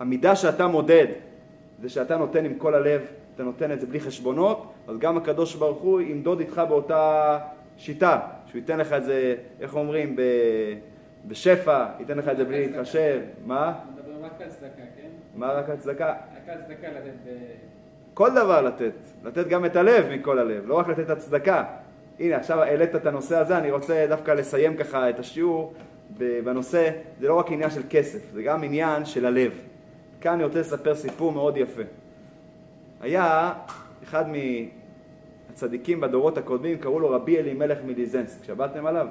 המידה 0.00 0.36
שאתה 0.36 0.66
מודד 0.66 1.06
זה 1.82 1.88
שאתה 1.88 2.16
נותן 2.16 2.44
עם 2.44 2.54
כל 2.54 2.74
הלב, 2.74 3.00
אתה 3.34 3.44
נותן 3.44 3.72
את 3.72 3.80
זה 3.80 3.86
בלי 3.86 4.00
חשבונות, 4.00 4.72
אז 4.88 4.98
גם 4.98 5.16
הקדוש 5.16 5.54
ברוך 5.54 5.78
הוא 5.78 6.00
ימדוד 6.00 6.40
איתך 6.40 6.62
באותה 6.68 7.38
שיטה, 7.76 8.20
שהוא 8.46 8.58
ייתן 8.58 8.78
לך 8.78 8.92
את 8.92 9.04
זה, 9.04 9.34
איך 9.60 9.76
אומרים, 9.76 10.16
ב... 10.16 10.22
בשפע, 11.28 11.86
ייתן 11.98 12.18
לך 12.18 12.28
את 12.28 12.36
זה 12.36 12.44
בלי 12.44 12.66
להתחשב. 12.66 13.20
מה? 13.46 13.74
מדברים 13.94 14.24
רק 14.24 14.40
על 14.40 14.48
צדקה, 14.48 14.82
כן? 14.96 15.08
מה 15.34 15.52
רק 15.52 15.70
על 15.70 15.76
צדקה? 15.76 16.10
רק 16.12 16.48
על 16.48 16.58
צדקה 16.62 16.88
לתת 16.88 17.14
ב... 17.26 17.30
כל 18.14 18.30
דבר 18.30 18.62
לתת, 18.62 18.92
לתת 19.24 19.48
גם 19.48 19.64
את 19.64 19.76
הלב 19.76 20.06
מכל 20.10 20.38
הלב, 20.38 20.66
לא 20.66 20.78
רק 20.78 20.88
לתת 20.88 21.00
את 21.00 21.10
הצדקה. 21.10 21.64
הנה, 22.20 22.36
עכשיו 22.36 22.60
העלית 22.60 22.94
את 22.94 23.06
הנושא 23.06 23.36
הזה, 23.36 23.58
אני 23.58 23.70
רוצה 23.70 24.06
דווקא 24.08 24.30
לסיים 24.30 24.76
ככה 24.76 25.10
את 25.10 25.18
השיעור 25.18 25.74
בנושא, 26.18 26.90
זה 27.20 27.28
לא 27.28 27.34
רק 27.34 27.52
עניין 27.52 27.70
של 27.70 27.82
כסף, 27.90 28.18
זה 28.32 28.42
גם 28.42 28.64
עניין 28.64 29.04
של 29.04 29.26
הלב. 29.26 29.52
כאן 30.20 30.32
אני 30.32 30.44
רוצה 30.44 30.60
לספר 30.60 30.94
סיפור 30.94 31.32
מאוד 31.32 31.56
יפה. 31.56 31.82
היה 33.00 33.52
אחד 34.04 34.24
מהצדיקים 35.48 36.00
בדורות 36.00 36.38
הקודמים, 36.38 36.78
קראו 36.78 37.00
לו 37.00 37.10
רבי 37.10 37.38
אלימלך 37.38 37.78
מליזנסק, 37.86 38.44
שמעתם 38.44 38.86
עליו? 38.86 39.06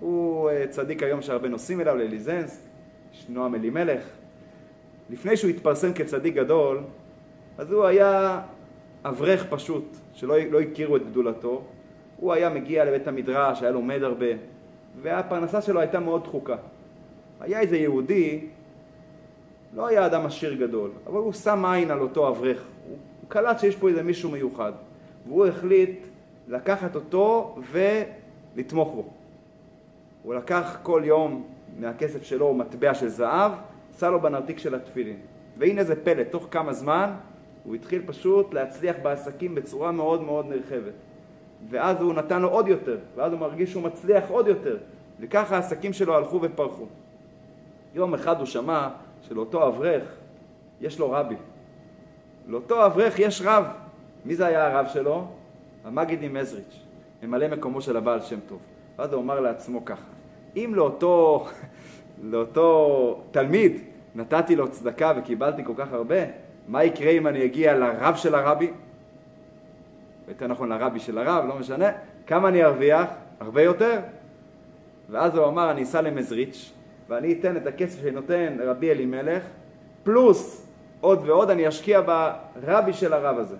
הוא 0.00 0.50
אה, 0.50 0.64
צדיק 0.70 1.02
היום 1.02 1.22
שהרבה 1.22 1.48
נוסעים 1.48 1.80
אליו, 1.80 1.96
לליזנסק, 1.96 2.60
נועם 3.28 3.54
אלימלך. 3.54 4.02
לפני 5.10 5.36
שהוא 5.36 5.50
התפרסם 5.50 5.92
כצדיק 5.92 6.34
גדול, 6.34 6.80
אז 7.58 7.72
הוא 7.72 7.84
היה 7.84 8.40
אברך 9.04 9.46
פשוט, 9.50 9.96
שלא 10.18 10.38
לא 10.38 10.60
הכירו 10.60 10.96
את 10.96 11.10
גדולתו. 11.10 11.62
הוא 12.16 12.32
היה 12.32 12.50
מגיע 12.50 12.84
לבית 12.84 13.08
המדרש, 13.08 13.62
היה 13.62 13.70
לומד 13.70 14.02
הרבה, 14.02 14.26
והפרנסה 15.02 15.62
שלו 15.62 15.80
הייתה 15.80 16.00
מאוד 16.00 16.24
דחוקה. 16.24 16.56
היה 17.40 17.60
איזה 17.60 17.76
יהודי, 17.76 18.40
לא 19.76 19.86
היה 19.86 20.06
אדם 20.06 20.26
עשיר 20.26 20.54
גדול, 20.54 20.90
אבל 21.06 21.18
הוא 21.18 21.32
שם 21.32 21.64
עין 21.64 21.90
על 21.90 22.00
אותו 22.00 22.28
אברך. 22.28 22.64
הוא, 22.88 22.96
קלט 23.28 23.58
שיש 23.58 23.76
פה 23.76 23.88
איזה 23.88 24.02
מישהו 24.02 24.30
מיוחד, 24.30 24.72
והוא 25.26 25.46
החליט 25.46 26.06
לקחת 26.48 26.94
אותו 26.94 27.56
ולתמוך 27.70 28.94
בו. 28.94 29.04
הוא 30.22 30.34
לקח 30.34 30.78
כל 30.82 31.02
יום 31.04 31.46
מהכסף 31.78 32.22
שלו 32.22 32.54
מטבע 32.54 32.94
של 32.94 33.08
זהב, 33.08 33.52
שם 33.98 34.12
לו 34.12 34.20
בנרתיק 34.20 34.58
של 34.58 34.74
התפילין. 34.74 35.16
והנה 35.58 35.84
זה 35.84 36.04
פלא, 36.04 36.22
תוך 36.22 36.48
כמה 36.50 36.72
זמן 36.72 37.10
הוא 37.64 37.74
התחיל 37.74 38.02
פשוט 38.06 38.54
להצליח 38.54 38.96
בעסקים 39.02 39.54
בצורה 39.54 39.92
מאוד 39.92 40.22
מאוד 40.22 40.46
נרחבת. 40.46 40.92
ואז 41.70 42.00
הוא 42.00 42.14
נתן 42.14 42.42
לו 42.42 42.48
עוד 42.48 42.68
יותר, 42.68 42.98
ואז 43.16 43.32
הוא 43.32 43.40
מרגיש 43.40 43.70
שהוא 43.70 43.82
מצליח 43.82 44.24
עוד 44.30 44.46
יותר, 44.46 44.76
וככה 45.20 45.56
העסקים 45.56 45.92
שלו 45.92 46.16
הלכו 46.16 46.40
ופרחו. 46.42 46.86
יום 47.94 48.14
אחד 48.14 48.38
הוא 48.38 48.46
שמע 48.46 48.88
שלאותו 49.22 49.68
אברך 49.68 50.04
יש 50.80 50.98
לו 50.98 51.10
רבי. 51.10 51.36
לאותו 52.46 52.86
אברך 52.86 53.18
יש 53.18 53.42
רב. 53.44 53.64
מי 54.24 54.34
זה 54.34 54.46
היה 54.46 54.66
הרב 54.66 54.86
שלו? 54.88 55.26
המגיד 55.84 56.32
מזריץ', 56.32 56.78
ממלא 57.22 57.48
מקומו 57.48 57.80
של 57.80 57.96
הבעל 57.96 58.20
שם 58.20 58.38
טוב. 58.48 58.58
ואז 58.98 59.12
הוא 59.12 59.22
אמר 59.22 59.40
לעצמו 59.40 59.84
ככה, 59.84 60.06
אם 60.56 60.72
לאותו, 60.74 61.46
לאותו 62.22 63.22
תלמיד 63.30 63.80
נתתי 64.14 64.56
לו 64.56 64.70
צדקה 64.70 65.12
וקיבלתי 65.16 65.64
כל 65.64 65.72
כך 65.76 65.92
הרבה, 65.92 66.16
מה 66.68 66.84
יקרה 66.84 67.10
אם 67.10 67.26
אני 67.26 67.44
אגיע 67.44 67.76
לרב 67.76 68.16
של 68.16 68.34
הרבי? 68.34 68.70
יותר 70.28 70.46
נכון 70.46 70.68
לרבי 70.68 71.00
של 71.00 71.18
הרב, 71.18 71.44
לא 71.48 71.58
משנה, 71.58 71.86
כמה 72.26 72.48
אני 72.48 72.64
ארוויח? 72.64 73.08
הרבה 73.40 73.62
יותר. 73.62 74.00
ואז 75.10 75.36
הוא 75.36 75.46
אמר, 75.46 75.70
אני 75.70 75.82
אסע 75.82 76.00
למזריץ' 76.00 76.72
ואני 77.08 77.32
אתן 77.32 77.56
את 77.56 77.66
הכסף 77.66 78.00
שאני 78.00 78.10
נותן 78.10 78.56
לרבי 78.58 78.90
אלימלך, 78.90 79.42
פלוס 80.02 80.66
עוד 81.00 81.22
ועוד 81.26 81.50
אני 81.50 81.68
אשקיע 81.68 82.00
ברבי 82.00 82.92
של 82.92 83.12
הרב 83.12 83.38
הזה. 83.38 83.56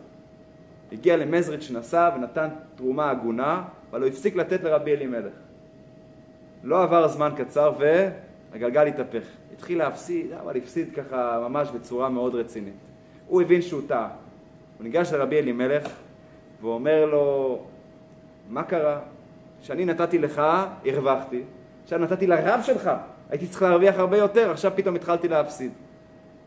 הגיע 0.93 1.17
למזריץ' 1.17 1.71
נסע 1.71 2.11
ונתן 2.17 2.49
תרומה 2.75 3.11
הגונה, 3.11 3.63
אבל 3.91 4.01
הוא 4.01 4.09
הפסיק 4.09 4.37
לתת 4.37 4.65
לרבי 4.65 4.95
אלימלך. 4.97 5.33
לא 6.65 6.83
עבר 6.83 7.09
זמן 7.09 7.33
קצר 7.37 7.73
והגלגל 7.79 8.87
התהפך. 8.87 9.23
התחיל 9.53 9.79
להפסיד, 9.79 10.33
אבל 10.33 10.57
הפסיד 10.57 10.95
ככה 10.95 11.47
ממש 11.49 11.69
בצורה 11.71 12.09
מאוד 12.09 12.35
רצינית. 12.35 12.88
הוא 13.29 13.43
הבין 13.43 13.63
שהוא 13.63 13.83
טעה. 13.87 14.09
הוא 14.79 14.85
ניגש 14.85 15.13
לרבי 15.13 15.39
אלימלך 15.39 15.89
ואומר 16.63 17.05
לו, 17.05 17.59
מה 18.49 18.63
קרה? 18.63 19.01
כשאני 19.63 19.85
נתתי 19.85 20.19
לך, 20.19 20.43
הרווחתי, 20.87 21.43
עכשיו 21.83 21.99
נתתי 21.99 22.27
לרב 22.27 22.61
שלך, 22.63 22.91
הייתי 23.31 23.47
צריך 23.47 23.63
להרוויח 23.63 23.99
הרבה 23.99 24.17
יותר, 24.17 24.51
עכשיו 24.51 24.73
פתאום 24.75 24.95
התחלתי 24.95 25.29
להפסיד. 25.29 25.71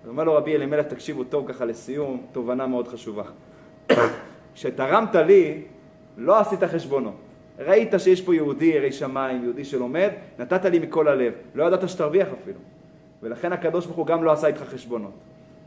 אומר 0.08 0.24
לו 0.24 0.34
רבי 0.34 0.56
אלימלך, 0.56 0.86
תקשיבו 0.86 1.24
טוב 1.24 1.48
ככה 1.48 1.66
לסיום, 1.66 2.26
תובנה 2.32 2.68
מאוד 2.68 2.88
חשובה. 2.88 3.24
כשתרמת 4.56 5.16
לי, 5.16 5.62
לא 6.18 6.40
עשית 6.40 6.64
חשבונות. 6.64 7.16
ראית 7.60 7.94
שיש 7.98 8.22
פה 8.22 8.36
יהודי 8.36 8.66
ירא 8.66 8.92
שמיים, 8.92 9.44
יהודי 9.44 9.66
שלומד, 9.66 10.10
נתת 10.40 10.66
לי 10.66 10.80
מכל 10.80 11.08
הלב. 11.08 11.34
לא 11.56 11.64
ידעת 11.64 11.90
שתרוויח 11.90 12.28
אפילו. 12.42 12.60
ולכן 13.24 13.54
הקדוש 13.54 13.86
ברוך 13.86 13.98
הוא 13.98 14.06
גם 14.06 14.24
לא 14.24 14.32
עשה 14.32 14.48
איתך 14.48 14.62
חשבונות. 14.62 15.14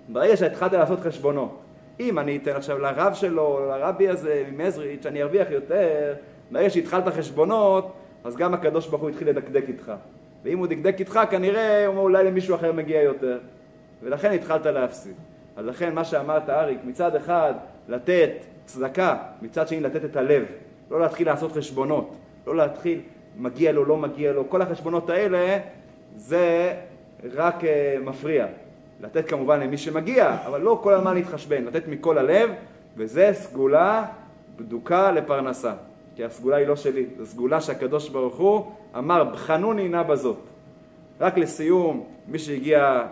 ברגע 0.08 0.36
שהתחלת 0.36 0.72
לעשות 0.72 1.00
חשבונות, 1.00 1.60
אם 2.00 2.18
אני 2.18 2.36
אתן 2.36 2.56
עכשיו 2.56 2.78
לרב 2.78 3.14
שלו, 3.14 3.60
לרבי 3.68 4.08
הזה 4.08 4.44
ממזריץ', 4.52 5.06
אני 5.06 5.22
ארוויח 5.22 5.50
יותר, 5.50 6.14
ברגע 6.50 6.70
שהתחלת 6.70 7.08
חשבונות, 7.08 7.92
אז 8.24 8.36
גם 8.36 8.54
הקדוש 8.54 8.88
ברוך 8.88 9.02
הוא 9.02 9.10
התחיל 9.10 9.28
לדקדק 9.28 9.64
איתך. 9.68 9.92
ואם 10.44 10.58
הוא 10.58 10.66
דקדק 10.66 10.96
איתך, 10.98 11.20
כנראה 11.30 11.86
הוא 11.86 11.98
אולי 11.98 12.24
למישהו 12.24 12.54
אחר 12.54 12.72
מגיע 12.72 13.02
יותר. 13.02 13.38
ולכן 14.02 14.32
התחלת 14.32 14.66
להפסיד. 14.66 15.14
אז 15.56 15.66
לכן 15.66 15.94
מה 15.94 16.04
שאמרת 16.04 16.50
אריק, 16.50 16.78
מצד 16.84 17.16
אחד 17.16 17.54
לתת 17.88 18.30
צדקה, 18.64 19.16
מצד 19.42 19.68
שני 19.68 19.80
לתת 19.80 20.04
את 20.04 20.16
הלב, 20.16 20.44
לא 20.90 21.00
להתחיל 21.00 21.26
לעשות 21.26 21.52
חשבונות, 21.52 22.16
לא 22.46 22.56
להתחיל 22.56 23.00
מגיע 23.36 23.72
לו, 23.72 23.84
לא 23.84 23.96
מגיע 23.96 24.32
לו, 24.32 24.50
כל 24.50 24.62
החשבונות 24.62 25.10
האלה 25.10 25.58
זה 26.16 26.74
רק 27.32 27.60
uh, 27.60 27.66
מפריע. 28.04 28.46
לתת 29.00 29.28
כמובן 29.28 29.60
למי 29.60 29.76
שמגיע, 29.76 30.36
אבל 30.46 30.60
לא 30.60 30.80
כל 30.82 30.94
הזמן 30.94 31.14
להתחשבן, 31.14 31.64
לתת 31.64 31.88
מכל 31.88 32.18
הלב, 32.18 32.50
וזה 32.96 33.30
סגולה 33.32 34.04
בדוקה 34.56 35.12
לפרנסה. 35.12 35.72
כי 36.16 36.24
הסגולה 36.24 36.56
היא 36.56 36.66
לא 36.66 36.76
שלי, 36.76 37.06
זו 37.18 37.26
סגולה 37.26 37.60
שהקדוש 37.60 38.08
ברוך 38.08 38.36
הוא 38.36 38.72
אמר, 38.98 39.24
בחנוני 39.24 39.88
נא 39.88 40.02
בזאת. 40.02 40.38
רק 41.20 41.38
לסיום, 41.38 42.06
מי 42.28 42.38
שהגיע 42.38 43.02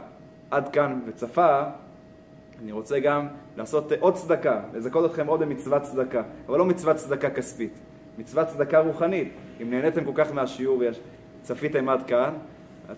עד 0.51 0.69
כאן 0.69 1.01
וצפה, 1.07 1.63
אני 2.63 2.73
רוצה 2.73 3.01
גם 3.01 3.29
לעשות 3.57 3.93
עוד 4.01 4.15
צדקה, 4.15 4.61
לזכות 4.75 5.11
אתכם 5.11 5.27
עוד 5.27 5.41
במצוות 5.41 5.83
צדקה, 5.83 6.23
אבל 6.49 6.59
לא 6.59 6.65
מצוות 6.65 6.97
צדקה 6.97 7.31
כספית, 7.31 7.79
מצוות 8.19 8.49
צדקה 8.49 8.79
רוחנית. 8.81 9.33
אם 9.63 9.71
נהניתם 9.71 10.05
כל 10.05 10.13
כך 10.15 10.33
מהשיעור 10.33 10.83
וצפיתם 11.43 11.89
עד 11.89 12.07
כאן, 12.07 12.35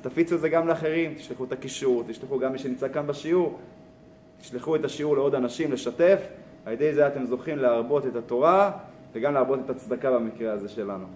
תפיצו 0.03 0.35
את 0.35 0.40
זה 0.40 0.49
גם 0.49 0.68
לאחרים, 0.68 1.14
תשלחו 1.14 1.44
את 1.44 1.53
הקישור, 1.53 2.05
תשלחו 2.07 2.38
גם 2.38 2.53
מי 2.53 2.59
שנמצא 2.59 2.88
כאן 2.88 3.07
בשיעור, 3.07 3.59
תשלחו 4.40 4.77
את 4.77 4.85
השיעור 4.85 5.16
לעוד 5.16 5.35
אנשים 5.35 5.73
לשתף, 5.73 6.20
על 6.66 6.73
ידי 6.73 6.94
זה 6.94 7.07
אתם 7.07 7.27
זוכים 7.27 7.59
להרבות 7.59 8.07
את 8.07 8.16
התורה 8.16 8.70
וגם 9.12 9.35
להרבות 9.35 9.59
את 9.64 9.70
הצדקה 9.70 10.11
במקרה 10.11 10.53
הזה 10.53 10.68
שלנו. 10.68 11.07